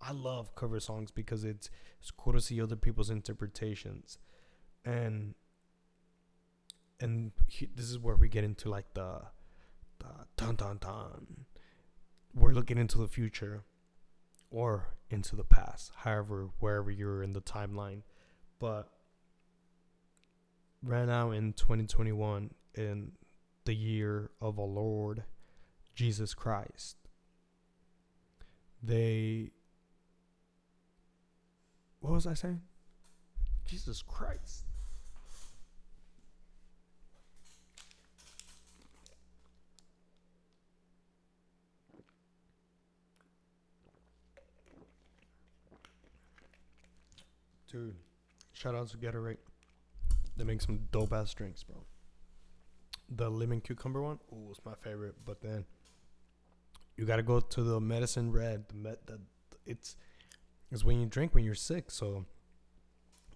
[0.00, 1.68] I love cover songs because it's
[2.00, 4.16] it's cool to see other people's interpretations.
[4.86, 5.34] And
[6.98, 9.20] and he, this is where we get into like the,
[9.98, 10.06] the
[10.38, 11.44] dun dun dun.
[12.34, 13.64] We're looking into the future,
[14.50, 18.00] or into the past, however, wherever you're in the timeline.
[18.58, 18.88] But
[20.82, 23.12] right now in 2021, in
[23.64, 25.24] the year of our Lord
[25.94, 26.96] Jesus Christ,
[28.82, 29.50] they.
[32.00, 32.62] What was I saying?
[33.66, 34.64] Jesus Christ.
[47.70, 47.94] Dude,
[48.52, 49.38] shout out to Gatorade.
[50.36, 51.76] They make some dope ass drinks, bro.
[53.14, 55.16] The lemon cucumber one, ooh, it's my favorite.
[55.24, 55.64] But then
[56.96, 58.68] you gotta go to the medicine red.
[58.68, 59.20] The med, the,
[59.66, 59.96] it's
[60.70, 61.90] it's when you drink when you're sick.
[61.90, 62.24] So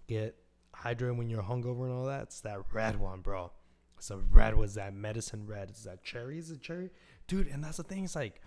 [0.07, 0.35] get
[0.75, 2.23] hydrated when you're hungover and all that.
[2.23, 3.51] It's that red one, bro.
[3.99, 5.71] So red was that medicine red.
[5.71, 6.37] Is that cherry?
[6.37, 6.91] Is it cherry,
[7.27, 7.47] dude?
[7.47, 8.03] And that's the thing.
[8.03, 8.41] It's like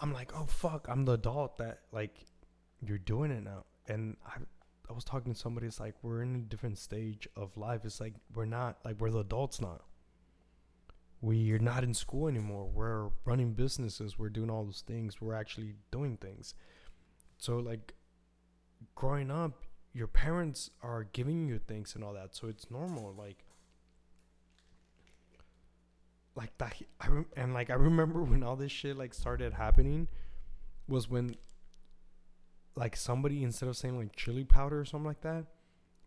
[0.00, 2.14] I'm like, oh fuck, I'm the adult that like
[2.84, 3.64] you're doing it now.
[3.88, 4.38] And I
[4.88, 5.66] I was talking to somebody.
[5.66, 7.82] It's like we're in a different stage of life.
[7.84, 9.80] It's like we're not like we're the adults now.
[11.20, 12.66] We're not in school anymore.
[12.72, 14.18] We're running businesses.
[14.18, 15.20] We're doing all those things.
[15.20, 16.54] We're actually doing things.
[17.38, 17.94] So like
[18.94, 22.34] growing up, your parents are giving you things and all that.
[22.34, 23.14] So it's normal.
[23.18, 23.44] Like
[26.34, 26.76] like that.
[27.00, 30.08] I and like I remember when all this shit like started happening
[30.86, 31.36] was when
[32.78, 35.46] like somebody instead of saying like chili powder or something like that,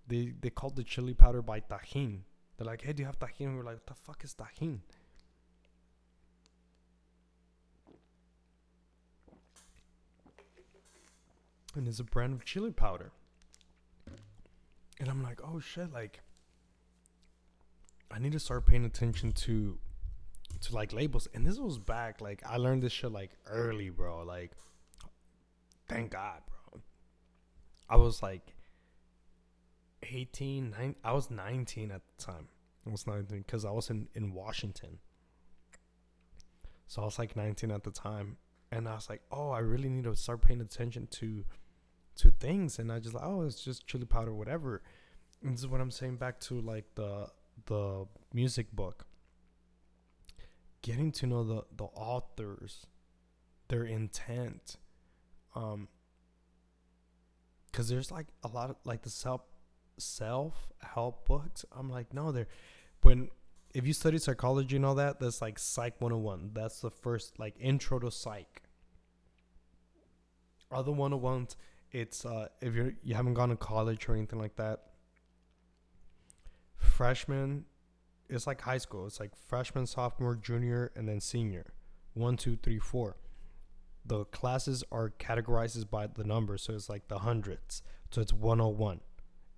[0.08, 2.22] they they called the chili powder by Tajín.
[2.58, 3.48] They're like, hey, do you have Tajín?
[3.48, 4.80] And we're like, what the fuck is Tajín?
[11.76, 13.12] And it's a brand of chili powder.
[15.00, 16.22] And I'm like, oh shit, like
[18.10, 19.78] I need to start paying attention to
[20.62, 21.28] to like labels.
[21.34, 24.24] And this was back, like I learned this shit like early, bro.
[24.24, 24.52] Like
[25.90, 26.61] thank God, bro.
[27.92, 28.56] I was like
[30.02, 32.48] 18, 9, I was 19 at the time.
[32.88, 35.00] I was 19 because I was in, in Washington.
[36.88, 38.38] So I was like 19 at the time.
[38.72, 41.44] And I was like, oh, I really need to start paying attention to
[42.18, 42.80] to things.
[42.80, 44.82] And I just like, oh, it's just chili powder, whatever.
[45.44, 47.28] And this is what I'm saying back to like the
[47.66, 49.06] the music book.
[50.82, 52.88] Getting to know the the authors,
[53.68, 54.78] their intent,
[55.56, 55.90] um,
[57.72, 59.42] because there's like a lot of like the self
[59.98, 61.66] self help books.
[61.72, 62.48] I'm like, no, they're
[63.02, 63.30] when
[63.74, 66.52] if you study psychology and all that, that's like Psych 101.
[66.54, 68.64] That's the first like intro to psych.
[70.72, 71.56] Other 101s,
[71.92, 74.84] it's uh if you're you haven't gone to college or anything like that.
[76.78, 77.66] Freshman,
[78.30, 79.06] it's like high school.
[79.06, 81.74] It's like freshman, sophomore, junior, and then senior.
[82.14, 83.16] One, two, three, four.
[84.06, 87.82] The classes are categorized by the numbers, so it's like the hundreds.
[88.10, 89.02] So it's 101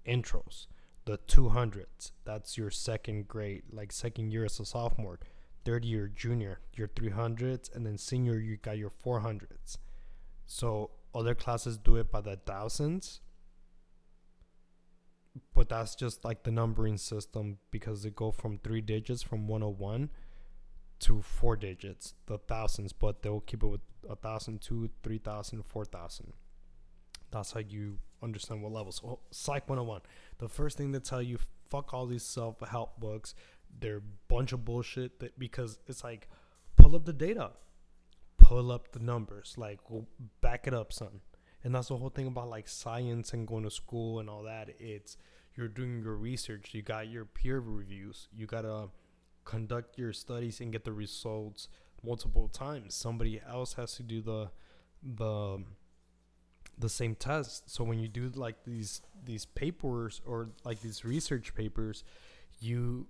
[0.06, 0.68] intros.
[1.06, 5.20] The 200s, that's your second grade, like second year as a sophomore.
[5.66, 9.78] Third year, junior, your 300s, and then senior, you got your 400s.
[10.46, 13.22] So other classes do it by the thousands,
[15.54, 20.10] but that's just like the numbering system because they go from three digits from 101
[21.04, 25.64] to four digits, the thousands, but they'll keep it with a thousand, two, three thousand,
[25.64, 26.34] four thousand.
[27.32, 29.01] That's how you understand what levels.
[29.01, 30.01] So, Psych 101.
[30.38, 31.39] The first thing they tell you,
[31.70, 33.34] fuck all these self help books.
[33.80, 36.30] They're a bunch of bullshit that because it's like
[36.78, 37.51] pull up the data,
[38.38, 39.80] pull up the numbers, like
[40.41, 41.22] back it up, son.
[41.64, 44.70] And that's the whole thing about like science and going to school and all that.
[44.80, 45.18] It's
[45.56, 48.89] you're doing your research, you got your peer reviews, you gotta
[49.46, 51.68] conduct your studies and get the results
[52.04, 52.96] multiple times.
[52.96, 54.50] Somebody else has to do the
[55.02, 55.64] the
[56.78, 57.70] the same test.
[57.70, 62.04] So when you do like these these papers or like these research papers,
[62.60, 63.08] you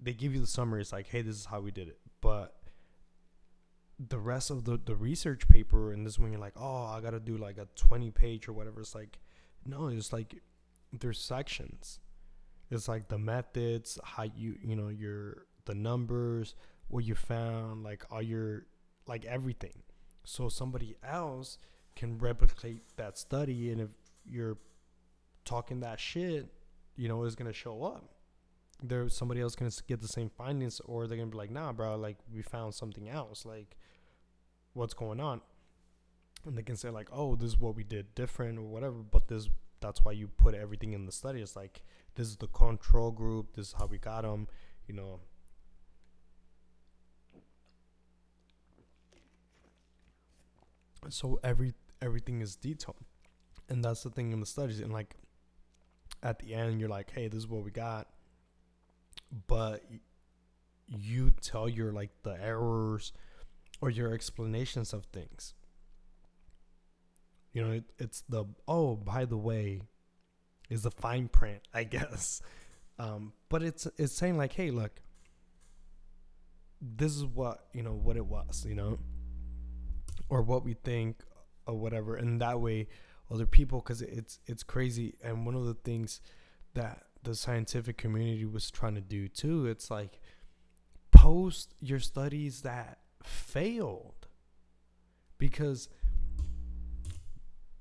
[0.00, 0.80] they give you the summary.
[0.80, 1.98] It's like, hey, this is how we did it.
[2.20, 2.54] But
[3.98, 7.00] the rest of the, the research paper and this is when you're like, oh, I
[7.00, 8.80] gotta do like a twenty page or whatever.
[8.80, 9.18] It's like,
[9.64, 10.42] no, it's like
[10.92, 12.00] there's sections.
[12.70, 16.54] It's like the methods, how you you know your the numbers,
[16.88, 18.66] what you found, like all your
[19.06, 19.82] like everything.
[20.24, 21.58] So somebody else
[21.94, 23.88] can replicate that study and if
[24.28, 24.58] you're
[25.44, 26.46] talking that shit,
[26.96, 28.04] you know, it's gonna show up.
[28.82, 31.96] There's somebody else gonna get the same findings or they're gonna be like, nah, bro,
[31.96, 33.44] like we found something else.
[33.44, 33.76] Like
[34.72, 35.40] what's going on?
[36.44, 39.28] And they can say like, oh, this is what we did different or whatever, but
[39.28, 39.48] this
[39.80, 41.40] that's why you put everything in the study.
[41.40, 41.82] It's like
[42.14, 43.54] this is the control group.
[43.54, 44.48] This is how we got them.
[44.86, 45.20] You know,
[51.08, 52.96] so every everything is detailed.
[53.68, 54.80] And that's the thing in the studies.
[54.80, 55.16] And like
[56.22, 58.08] at the end you're like hey this is what we got.
[59.46, 59.84] But
[60.88, 63.12] you tell your like the errors
[63.80, 65.54] or your explanations of things.
[67.52, 69.82] You know it, it's the oh by the way
[70.68, 72.40] is the fine print i guess.
[72.98, 75.00] Um, but it's it's saying like hey look
[76.80, 78.98] this is what you know what it was you know
[80.28, 81.22] or what we think
[81.66, 82.88] or whatever and that way
[83.30, 85.14] other people because it's it's crazy.
[85.22, 86.20] And one of the things
[86.74, 90.20] that the scientific community was trying to do too it's like
[91.10, 94.28] post your studies that failed.
[95.38, 95.88] Because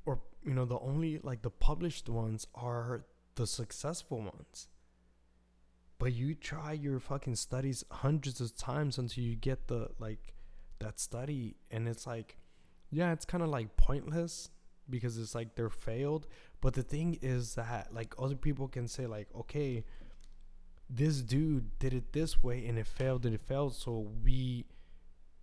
[0.05, 4.67] or you know the only like the published ones are the successful ones.
[5.97, 10.34] But you try your fucking studies hundreds of times until you get the like
[10.79, 12.37] that study and it's like
[12.91, 14.49] yeah it's kind of like pointless
[14.89, 16.27] because it's like they're failed.
[16.61, 19.83] But the thing is that like other people can say like, okay,
[20.89, 24.65] this dude did it this way and it failed and it failed, so we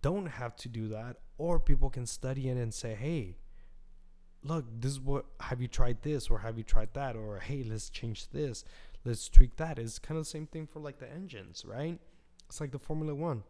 [0.01, 1.17] don't have to do that.
[1.37, 3.37] Or people can study it and say, hey,
[4.43, 7.15] look, this is what have you tried this or have you tried that?
[7.15, 8.63] Or hey, let's change this,
[9.05, 9.79] let's tweak that.
[9.79, 11.99] It's kind of the same thing for like the engines, right?
[12.47, 13.43] It's like the Formula One.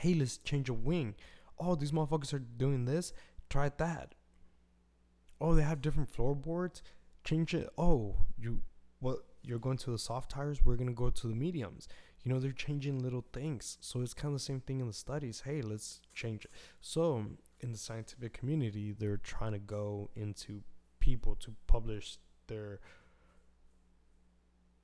[0.00, 1.14] Hey, let's change a wing.
[1.58, 3.12] Oh, these motherfuckers are doing this.
[3.48, 4.14] Try that
[5.40, 6.82] oh, they have different floorboards.
[7.24, 7.68] Change it.
[7.78, 8.60] Oh, you
[9.00, 9.20] what?
[9.42, 10.64] You're going to the soft tires.
[10.64, 11.88] We're gonna go to the mediums.
[12.22, 13.78] You know, they're changing little things.
[13.80, 15.42] So it's kind of the same thing in the studies.
[15.46, 16.50] Hey, let's change it.
[16.82, 17.24] So
[17.60, 20.62] in the scientific community, they're trying to go into
[20.98, 22.80] people to publish their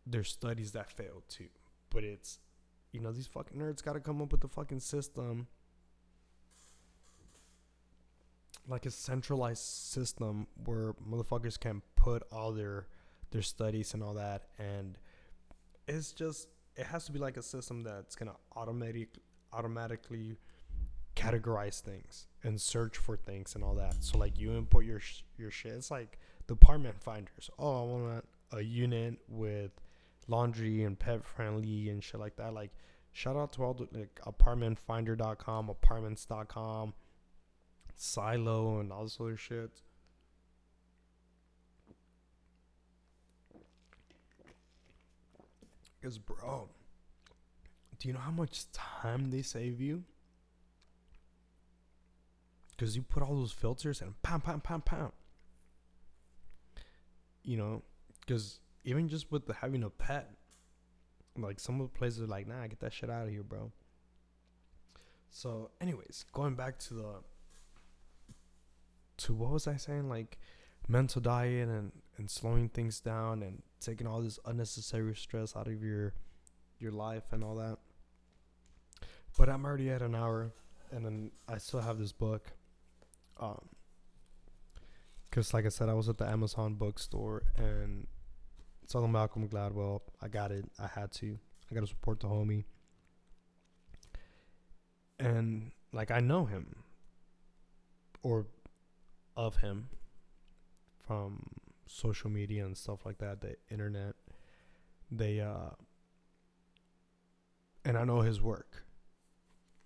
[0.07, 1.49] their studies that failed too.
[1.91, 2.39] But it's
[2.97, 5.47] you know, these fucking nerds gotta come up with the fucking system.
[8.67, 12.87] Like a centralized system where motherfuckers can put all their
[13.31, 14.97] their studies and all that and
[15.89, 19.19] it's just it has to be like a system that's gonna automatic
[19.53, 20.39] automatically
[21.15, 23.95] categorize things and search for things and all that.
[24.01, 25.73] So like you input your sh- your shit.
[25.73, 27.51] It's like department finders.
[27.59, 29.73] Oh i want a unit with
[30.29, 32.71] laundry and pet friendly and shit like that like
[33.13, 36.93] shout out to all the like apartmentfinder.com apartments.com
[37.99, 39.83] Zillow, and all this other shit.
[46.01, 46.69] Because, bro,
[47.99, 50.05] do you know how much time they save you?
[52.71, 55.11] Because you put all those filters and pam, pam, pam, pam.
[57.43, 57.83] You know,
[58.21, 60.31] because even just with the having a pet,
[61.37, 63.73] like some of the places are like, nah, get that shit out of here, bro.
[65.29, 67.15] So, anyways, going back to the
[69.19, 70.09] to what was I saying?
[70.09, 70.39] Like
[70.89, 75.83] mental diet and, and slowing things down and taking all this unnecessary stress out of
[75.83, 76.15] your
[76.79, 77.79] your life and all that.
[79.37, 80.53] But I'm already at an hour
[80.93, 82.53] and then I still have this book.
[83.41, 83.69] Um
[85.29, 88.07] because like I said, I was at the Amazon bookstore and
[88.95, 90.01] all Malcolm Gladwell.
[90.23, 90.67] I got it.
[90.79, 91.39] I had to.
[91.71, 92.65] I got to support the homie.
[95.19, 96.77] And like I know him,
[98.23, 98.47] or
[99.37, 99.89] of him
[101.07, 101.43] from
[101.87, 104.15] social media and stuff like that, the internet.
[105.11, 105.71] They uh
[107.85, 108.85] and I know his work.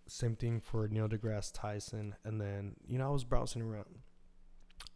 [0.07, 2.17] Same thing for Neil deGrasse Tyson.
[2.25, 4.01] And then, you know, I was browsing around.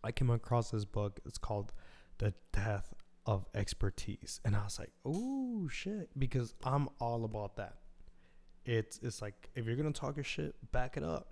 [0.02, 1.20] I came across this book.
[1.26, 1.72] It's called
[2.18, 2.94] The Death
[3.26, 4.40] of Expertise.
[4.44, 6.08] And I was like, oh shit.
[6.18, 7.76] Because I'm all about that.
[8.64, 11.28] It's it's like if you're gonna talk your shit, back it up.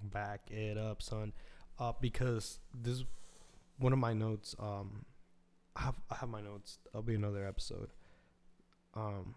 [0.00, 1.32] Back it up, son
[1.78, 3.04] uh, because this
[3.78, 4.54] one of my notes.
[4.58, 5.04] Um,
[5.76, 6.78] I have I have my notes.
[6.84, 7.90] That'll be another episode.
[8.94, 9.34] Um,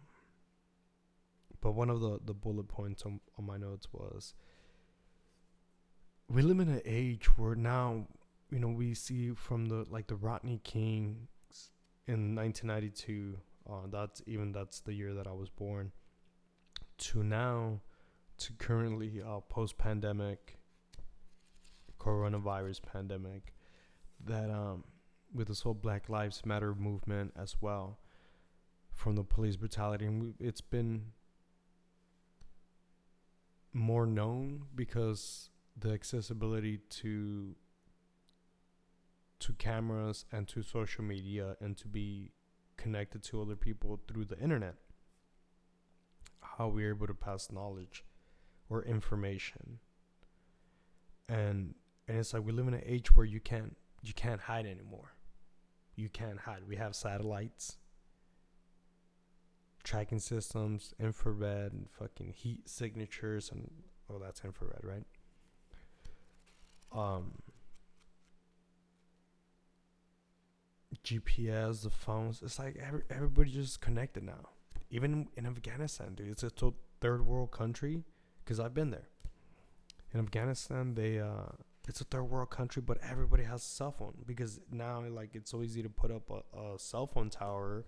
[1.62, 4.34] but one of the the bullet points on on my notes was
[6.30, 8.07] we live in an age where now
[8.49, 11.28] you know we see from the like the Rodney King
[12.12, 13.38] in 1992.
[13.70, 15.91] Uh, that's even that's the year that I was born.
[16.97, 17.80] To now,
[18.39, 20.57] to currently uh, post pandemic
[21.99, 23.53] coronavirus pandemic
[24.26, 24.84] that um,
[25.34, 27.99] with this whole Black Lives Matter movement as well
[28.91, 31.05] from the police brutality and we, it's been
[33.74, 37.55] more known because the accessibility to
[39.42, 42.32] to cameras and to social media and to be
[42.78, 44.76] connected to other people through the internet.
[46.42, 48.04] How we're able to pass knowledge
[48.70, 49.80] or information.
[51.30, 51.76] And
[52.08, 55.14] and it's like we live in an age where you can't you can't hide anymore.
[55.96, 56.64] You can't hide.
[56.68, 57.78] We have satellites
[59.84, 63.70] tracking systems infrared and fucking heat signatures and
[64.10, 65.06] oh that's infrared right?
[66.92, 67.34] Um
[71.04, 74.50] gps the phones it's like every, everybody just connected now.
[74.89, 76.52] Even in afghanistan dude it's a
[77.00, 78.04] third world country
[78.44, 79.08] because i've been there.
[80.14, 81.54] In afghanistan they uh
[81.88, 85.52] it's a third world country, but everybody has a cell phone because now like it's
[85.52, 87.86] so easy to put up a, a cell phone tower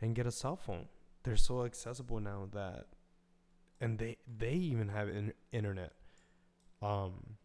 [0.00, 0.86] and get a cell phone.
[1.22, 2.86] They're so accessible now that,
[3.80, 5.92] and they they even have in, internet,
[6.82, 7.36] um,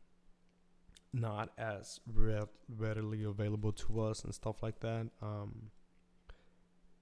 [1.16, 2.44] not as re-
[2.78, 5.08] readily available to us and stuff like that.
[5.22, 5.72] Um,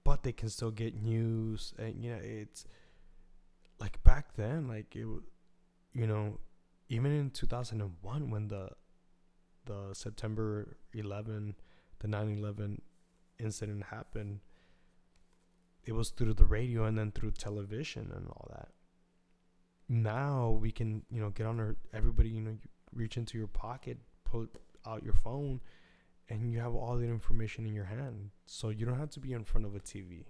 [0.04, 2.66] but they can still get news and you know it's
[3.80, 5.06] like back then like it
[5.94, 6.38] you know
[6.88, 8.68] even in 2001 when the
[9.64, 11.54] the September 11,
[12.00, 12.80] the 9/11
[13.38, 14.40] incident happened,
[15.84, 18.68] it was through the radio and then through television and all that.
[19.88, 23.46] Now we can, you know, get on our everybody, you know, you reach into your
[23.46, 24.50] pocket, put
[24.86, 25.60] out your phone,
[26.28, 28.30] and you have all that information in your hand.
[28.46, 30.24] So you don't have to be in front of a TV.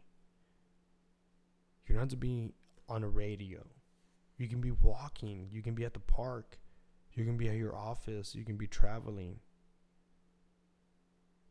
[1.87, 2.53] You don't have to be
[2.89, 3.61] on a radio.
[4.37, 6.59] You can be walking, you can be at the park,
[7.13, 9.39] you can be at your office, you can be traveling.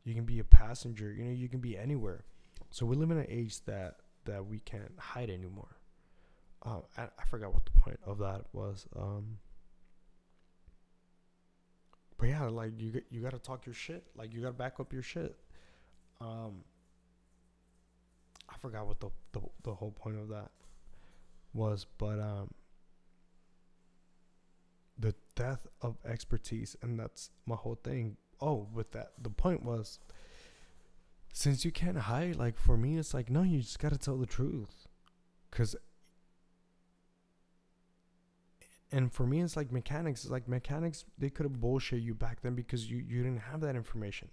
[0.03, 2.26] You can be a passenger, you know, you can be anywhere.
[2.72, 5.78] So we live in an age that that we can't hide anymore.
[6.66, 8.88] Uh, I, I forgot what the point of that was.
[8.97, 9.38] Um,
[12.24, 14.02] but yeah, like you you gotta talk your shit.
[14.16, 15.36] Like you gotta back up your shit.
[16.22, 16.64] Um,
[18.48, 20.52] I forgot what the, the the whole point of that
[21.54, 22.50] was, but um,
[24.98, 28.16] the death of expertise, and that's my whole thing.
[28.40, 30.00] Oh, with that, the point was
[31.34, 34.26] since you can't hide, like for me, it's like no, you just gotta tell the
[34.26, 34.88] truth,
[35.52, 35.76] cause.
[38.94, 40.24] And for me, it's like mechanics.
[40.24, 41.04] It's like mechanics.
[41.18, 44.30] They could have bullshit you back then because you you didn't have that information.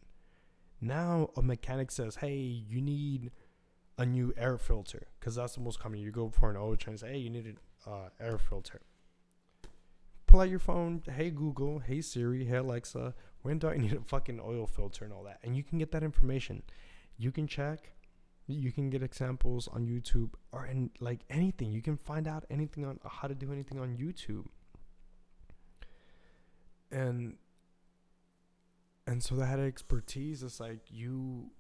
[0.81, 3.33] Now a mechanic says, "Hey, you need
[3.99, 5.99] a new air filter," because that's the most common.
[5.99, 7.01] You go for an oil change.
[7.01, 8.81] Hey, you need an uh, air filter
[10.31, 11.03] pull out your phone.
[11.13, 15.13] Hey Google, hey Siri, hey Alexa, when do I need a fucking oil filter and
[15.13, 15.41] all that?
[15.43, 16.63] And you can get that information.
[17.19, 17.93] You can check.
[18.55, 21.73] You can get examples on YouTube or in like anything.
[21.73, 24.47] You can find out anything on how to do anything on YouTube.
[26.91, 27.37] And
[29.07, 31.51] and so that expertise is like you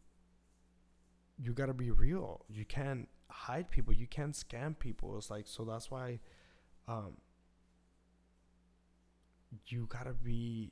[1.38, 2.44] you got to be real.
[2.48, 3.94] You can't hide people.
[3.94, 5.16] You can't scam people.
[5.16, 6.20] It's like so that's why
[6.88, 7.16] um
[9.66, 10.70] you gotta be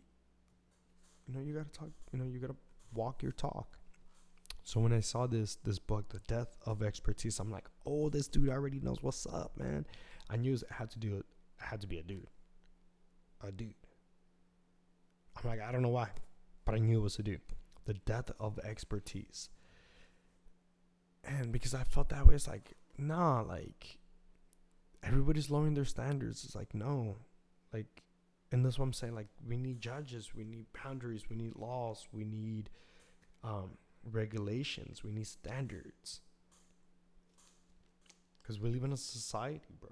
[1.26, 2.56] you know you gotta talk you know you gotta
[2.94, 3.77] walk your talk
[4.68, 8.28] so when i saw this this book the death of expertise i'm like oh this
[8.28, 9.86] dude already knows what's up man.
[10.28, 11.24] I knew it had to do it
[11.58, 12.26] I had to be a dude.
[13.40, 13.72] A dude.
[15.36, 16.10] I'm like i don't know why
[16.66, 17.40] but i knew it was a dude.
[17.86, 19.48] The death of expertise.
[21.24, 23.96] And because i felt that way it's like nah like
[25.02, 26.44] everybody's lowering their standards.
[26.44, 27.16] It's like no.
[27.72, 28.02] Like
[28.52, 29.14] and that's what I'm saying.
[29.14, 32.70] Like, we need judges, we need boundaries, we need laws, we need
[33.44, 36.20] um, regulations, we need standards.
[38.42, 39.90] Because we live in a society, bro.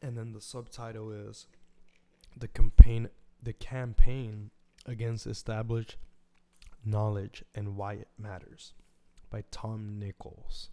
[0.00, 1.46] And then the subtitle is
[2.36, 3.08] the campaign
[3.42, 4.50] the campaign
[4.86, 5.96] against established
[6.84, 8.72] knowledge and why it matters
[9.30, 10.68] by Tom Nichols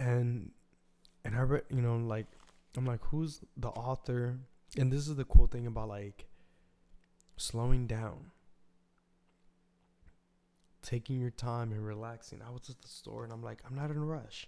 [0.00, 0.50] and
[1.24, 2.26] and I read, you know, like
[2.76, 4.38] I'm like, who's the author?
[4.76, 6.26] And this is the cool thing about like
[7.36, 8.30] slowing down,
[10.82, 12.40] taking your time and relaxing.
[12.46, 14.46] I was at the store and I'm like, I'm not in a rush.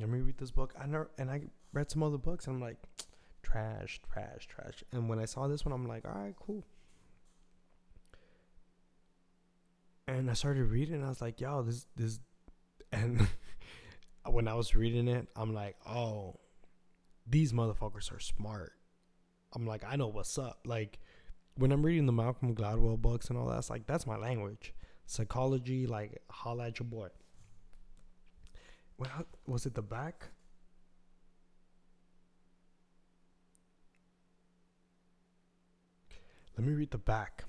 [0.00, 0.74] Let me read this book.
[0.80, 2.76] I never and I read some other books and I'm like,
[3.42, 4.84] trash, trash, trash.
[4.92, 6.64] And when I saw this one, I'm like, all right, cool.
[10.06, 12.20] And I started reading and I was like, yo, this this
[12.92, 13.28] and
[14.26, 16.36] when I was reading it, I'm like, oh,
[17.28, 18.74] these motherfuckers are smart.
[19.54, 20.60] I'm like, I know what's up.
[20.66, 20.98] Like,
[21.56, 24.74] when I'm reading the Malcolm Gladwell books and all that, it's like, that's my language.
[25.06, 27.08] Psychology, like, holla at your boy.
[28.98, 30.28] Well, was it the back?
[36.56, 37.44] Let me read the back.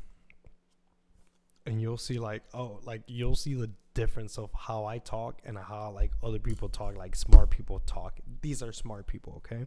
[1.70, 5.58] And you'll see, like, oh, like, you'll see the difference of how I talk and
[5.58, 8.20] how like other people talk, like smart people talk.
[8.42, 9.66] These are smart people, okay?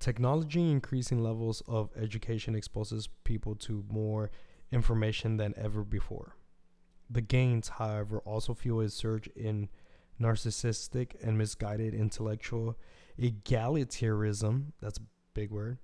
[0.00, 4.30] Technology increasing levels of education exposes people to more
[4.72, 6.36] information than ever before.
[7.08, 9.68] The gains, however, also fuel a surge in
[10.20, 12.76] narcissistic and misguided intellectual
[13.20, 15.02] egalitarianism, that's a
[15.32, 15.78] big word,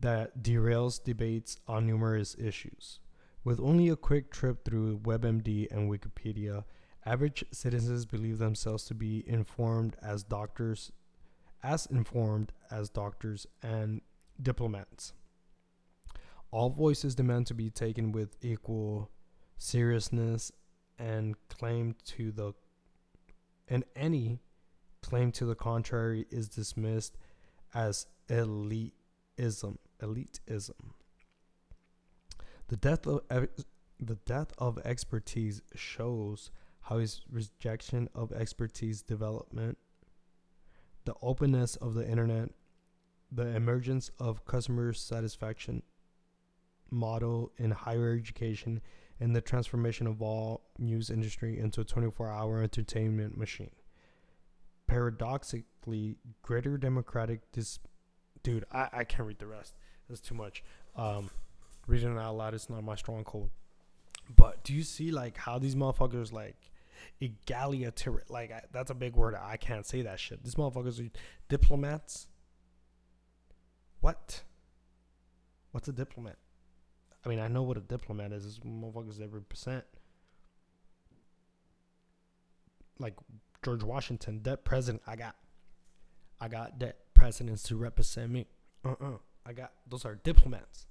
[0.00, 3.00] that derails debates on numerous issues.
[3.42, 6.64] With only a quick trip through WebMD and Wikipedia,
[7.06, 10.92] average citizens believe themselves to be informed as doctors,
[11.62, 14.02] as informed as doctors and
[14.42, 15.14] diplomats.
[16.50, 19.10] All voices demand to be taken with equal
[19.56, 20.52] seriousness
[20.98, 22.52] and claim to the
[23.68, 24.40] and any
[25.00, 27.16] claim to the contrary is dismissed
[27.72, 30.74] as elitism elitism
[32.70, 33.20] the death of
[33.98, 36.52] the death of expertise shows
[36.82, 39.76] how his rejection of expertise development
[41.04, 42.50] the openness of the internet,
[43.32, 45.82] the emergence of customer satisfaction
[46.90, 48.80] model in higher education,
[49.18, 53.70] and the transformation of all news industry into a 24-hour entertainment machine.
[54.86, 57.80] Paradoxically, greater democratic dis
[58.42, 59.74] dude, I, I can't read the rest.
[60.08, 60.62] That's too much.
[60.94, 61.30] Um
[61.90, 63.50] reading out loud is not my strong cold.
[64.34, 66.56] But do you see like how these motherfuckers like
[67.20, 69.34] egalitarian like I, that's a big word.
[69.34, 70.42] I can't say that shit.
[70.42, 71.10] These motherfuckers are
[71.48, 72.28] diplomats.
[74.00, 74.42] What?
[75.72, 76.36] What's a diplomat?
[77.24, 78.44] I mean, I know what a diplomat is.
[78.44, 79.84] This motherfuckers every percent.
[82.98, 83.14] Like
[83.62, 85.02] George Washington, dead president.
[85.06, 85.36] I got,
[86.40, 88.46] I got dead presidents to represent me.
[88.84, 90.86] Uh uh I got those are diplomats.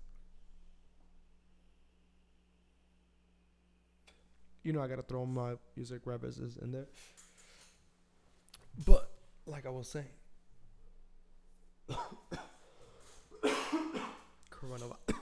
[4.63, 6.87] You know, I gotta throw my music references in there.
[8.85, 9.09] But
[9.45, 10.05] like I was saying,
[14.51, 15.15] coronavirus.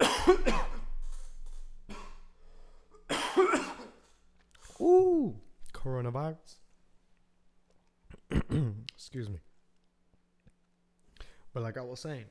[4.80, 5.36] Ooh,
[5.72, 6.56] coronavirus.
[8.94, 9.38] Excuse me.
[11.52, 12.24] But like I was saying,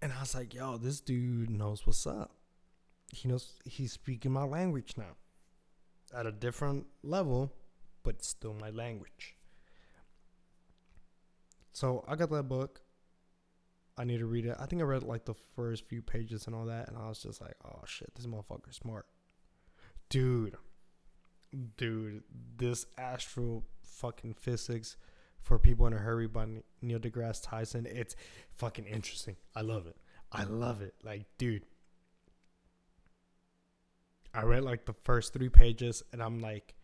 [0.00, 2.32] and I was like, yo, this dude knows what's up.
[3.12, 5.16] He knows he's speaking my language now
[6.14, 7.52] at a different level,
[8.02, 9.36] but still my language.
[11.72, 12.80] So I got that book.
[13.96, 14.56] I need to read it.
[14.58, 17.22] I think I read like the first few pages and all that, and I was
[17.22, 19.06] just like, oh shit, this motherfucker's smart.
[20.08, 20.56] Dude,
[21.76, 22.22] dude,
[22.56, 24.96] this astro fucking physics
[25.42, 26.46] for people in a hurry by
[26.80, 27.86] Neil deGrasse Tyson.
[27.90, 28.16] It's
[28.54, 29.36] fucking interesting.
[29.54, 29.96] I love it.
[30.30, 30.94] I love it.
[31.02, 31.64] Like, dude,
[34.34, 36.74] I read like the first three pages, and I'm like,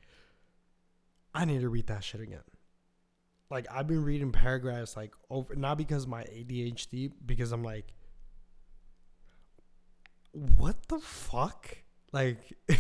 [1.35, 2.43] I need to read that shit again
[3.51, 7.87] like I've been reading paragraphs like over not because my ADHD because I'm like
[10.33, 11.79] what the fuck?
[12.13, 12.39] Like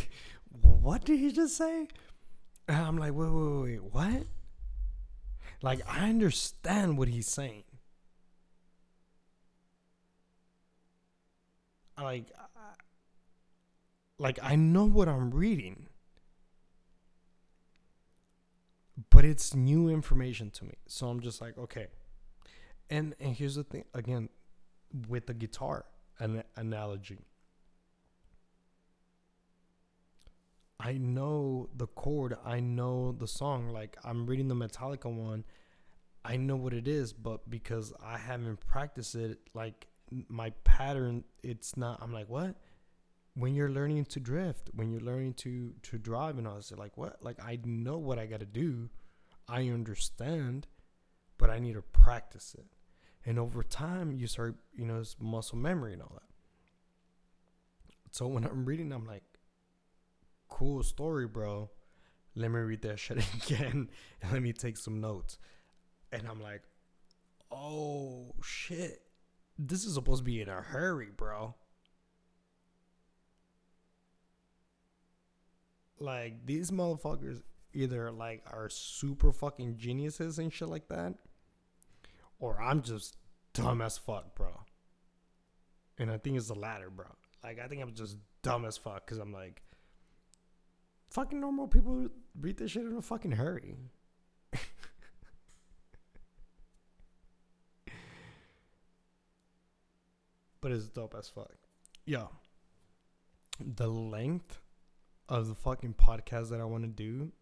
[0.62, 1.88] what did he just say?
[2.68, 4.26] And I'm like, wait, wait, wait, what?
[5.62, 7.64] Like I understand what he's saying.
[12.00, 12.26] Like
[14.18, 15.86] like I know what I'm reading.
[19.10, 20.74] but it's new information to me.
[20.86, 21.86] So I'm just like, okay.
[22.90, 24.28] And and here's the thing again
[25.08, 25.84] with the guitar
[26.18, 27.18] an analogy.
[30.80, 33.70] I know the chord, I know the song.
[33.70, 35.44] Like I'm reading the Metallica one,
[36.24, 39.86] I know what it is, but because I haven't practiced it, like
[40.28, 42.00] my pattern, it's not.
[42.02, 42.56] I'm like, what?
[43.38, 46.96] When you're learning to drift, when you're learning to to drive, and I was like,
[46.96, 47.22] what?
[47.22, 48.90] Like I know what I got to do,
[49.48, 50.66] I understand,
[51.38, 52.66] but I need to practice it.
[53.24, 56.28] And over time, you start, you know, it's muscle memory and all that.
[58.10, 59.22] So when I'm reading, I'm like,
[60.48, 61.70] cool story, bro.
[62.34, 63.88] Let me read that shit again
[64.22, 65.38] and let me take some notes.
[66.12, 66.62] And I'm like,
[67.50, 69.02] oh shit.
[69.58, 71.54] This is supposed to be in a hurry, bro.
[76.00, 77.42] Like, these motherfuckers
[77.72, 81.14] either like are super fucking geniuses and shit like that,
[82.38, 83.16] or I'm just
[83.52, 84.48] dumb as fuck, bro.
[85.98, 87.06] And I think it's the latter, bro.
[87.42, 89.62] Like I think I'm just dumb as fuck because I'm like,
[91.10, 92.08] fucking normal people
[92.40, 93.76] read this shit in a fucking hurry.
[100.60, 101.54] but it's dope as fuck.
[102.06, 102.30] Yo,
[103.60, 104.60] the length
[105.28, 107.32] of the fucking podcast that I want to do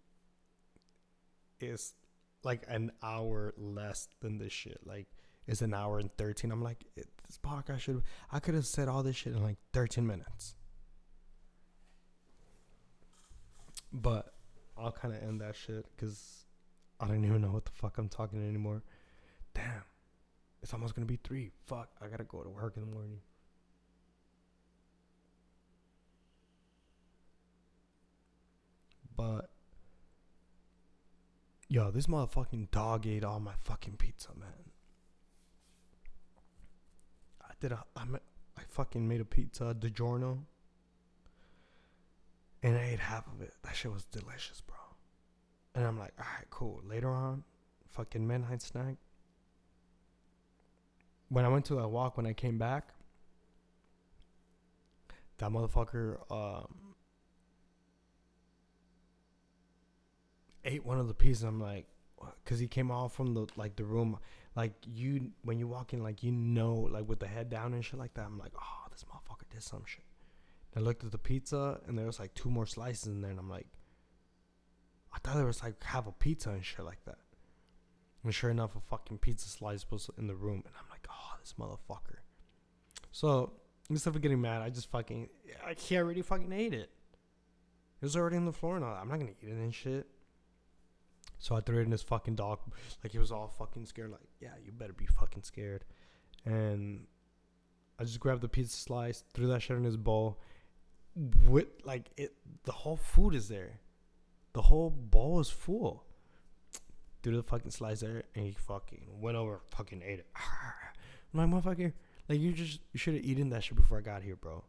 [1.60, 1.94] is
[2.42, 4.80] like an hour less than this shit.
[4.84, 5.06] Like
[5.46, 6.50] it's an hour and thirteen.
[6.50, 8.02] I'm like, this podcast should
[8.32, 10.54] I could have said all this shit in like thirteen minutes.
[13.92, 14.34] But
[14.76, 16.44] I'll kind of end that shit because
[17.00, 18.82] I don't even know what the fuck I'm talking anymore.
[19.54, 19.84] Damn,
[20.62, 21.50] it's almost gonna be three.
[21.66, 23.20] Fuck, I gotta go to work in the morning.
[29.16, 29.50] But
[31.68, 34.70] Yo, this motherfucking dog ate all my fucking pizza, man.
[37.42, 38.02] I did a, I,
[38.56, 40.38] I fucking made a pizza, DiGiorno.
[42.62, 43.52] And I ate half of it.
[43.62, 44.76] That shit was delicious, bro.
[45.74, 46.82] And I'm like, alright, cool.
[46.88, 47.42] Later on,
[47.90, 48.96] fucking midnight snack.
[51.28, 52.94] When I went to that walk, when I came back,
[55.38, 56.94] that motherfucker, um,
[60.66, 61.44] ate one of the pieces.
[61.44, 61.86] I'm like,
[62.44, 64.18] because he came off from the like the room,
[64.54, 67.84] like you when you walk in, like you know, like with the head down and
[67.84, 68.26] shit like that.
[68.26, 70.04] I'm like, oh, this motherfucker did some shit.
[70.76, 73.40] I looked at the pizza and there was like two more slices in there, and
[73.40, 73.66] I'm like,
[75.14, 77.18] I thought there was like half a pizza and shit like that.
[78.22, 81.36] And sure enough, a fucking pizza slice was in the room, and I'm like, oh,
[81.40, 82.18] this motherfucker.
[83.12, 83.52] So
[83.88, 85.28] instead of getting mad, I just fucking,
[85.64, 86.90] I he already fucking ate it.
[88.00, 88.94] It was already on the floor, and all.
[88.94, 90.06] I'm not gonna eat it and shit.
[91.38, 92.60] So I threw it in his fucking dog,
[93.02, 94.10] like he was all fucking scared.
[94.10, 95.84] Like, yeah, you better be fucking scared.
[96.44, 97.06] And
[97.98, 100.40] I just grabbed the pizza slice, threw that shit in his bowl.
[101.46, 102.34] With like it,
[102.64, 103.80] the whole food is there.
[104.52, 106.04] The whole bowl is full.
[107.22, 110.26] Threw the fucking slice there, and he fucking went over, fucking ate it.
[111.34, 111.92] I'm like, motherfucker,
[112.28, 114.64] like you just you should have eaten that shit before I got here, bro.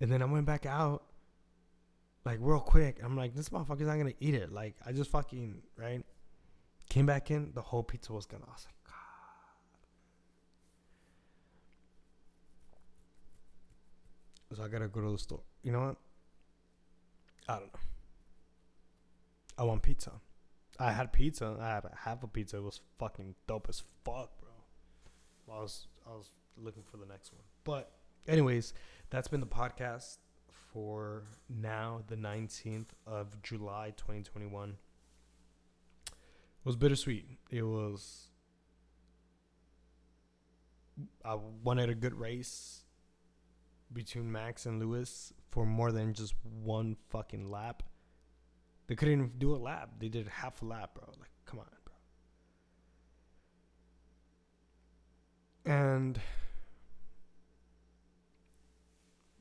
[0.00, 1.04] And then I went back out,
[2.26, 2.98] like real quick.
[3.02, 4.52] I'm like, this motherfucker's not gonna eat it.
[4.52, 6.04] Like I just fucking right.
[6.90, 8.42] Came back in, the whole pizza was gone.
[8.46, 8.74] I was like,
[14.50, 14.56] God.
[14.56, 15.42] So I gotta go to the store.
[15.62, 15.96] You know what?
[17.48, 17.80] I don't know.
[19.58, 20.10] I want pizza.
[20.80, 21.56] I had pizza.
[21.60, 22.56] I had half a pizza.
[22.56, 24.50] It was fucking dope as fuck, bro.
[25.54, 27.42] I was I was looking for the next one.
[27.62, 27.92] But
[28.26, 28.74] anyways,
[29.10, 30.18] that's been the podcast
[30.76, 34.68] for now, the 19th of July, 2021.
[34.68, 34.76] It
[36.64, 37.24] was bittersweet.
[37.50, 38.28] It was.
[41.24, 42.84] I wanted a good race
[43.90, 47.82] between Max and Lewis for more than just one fucking lap.
[48.86, 49.92] They couldn't even do a lap.
[49.98, 51.06] They did half a lap, bro.
[51.18, 51.64] Like, come on,
[55.64, 55.74] bro.
[55.74, 56.20] And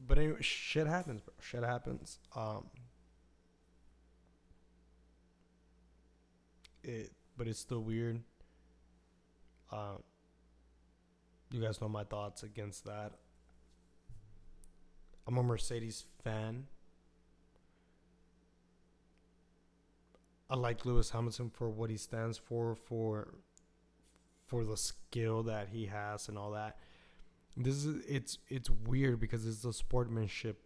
[0.07, 1.33] but anyway, shit happens, bro.
[1.41, 2.19] Shit happens.
[2.35, 2.65] Um,
[6.83, 8.21] it, but it's still weird.
[9.71, 10.03] Um,
[11.51, 13.13] you guys know my thoughts against that.
[15.27, 16.67] I'm a Mercedes fan.
[20.49, 23.33] I like Lewis Hamilton for what he stands for, for
[24.45, 26.77] for the skill that he has and all that.
[27.57, 30.57] This is it's it's weird because it's a sportsmanship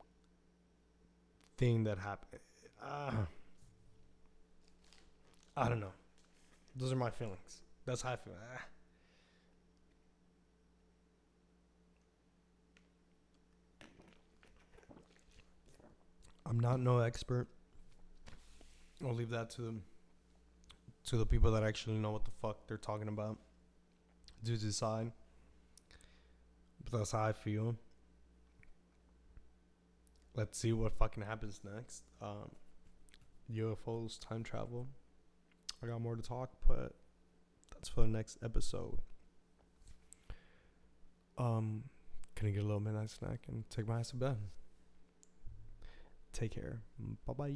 [1.57, 2.41] thing that happened.
[2.83, 3.11] Uh,
[5.55, 5.91] I don't know.
[6.75, 7.61] Those are my feelings.
[7.85, 8.33] That's how I feel.
[8.55, 8.65] Ah.
[16.45, 17.47] I'm not no expert.
[19.05, 19.75] I'll leave that to the
[21.05, 23.37] to the people that actually know what the fuck they're talking about
[24.45, 25.11] to decide.
[26.91, 27.75] That's how I feel.
[30.35, 32.03] Let's see what fucking happens next.
[32.21, 32.51] Um,
[33.53, 34.87] UFOs, time travel.
[35.83, 36.93] I got more to talk, but
[37.73, 38.99] that's for the next episode.
[41.37, 41.83] Um,
[42.35, 44.37] gonna get a little midnight snack and take my ass to bed.
[46.33, 46.81] Take care.
[47.25, 47.55] Bye bye.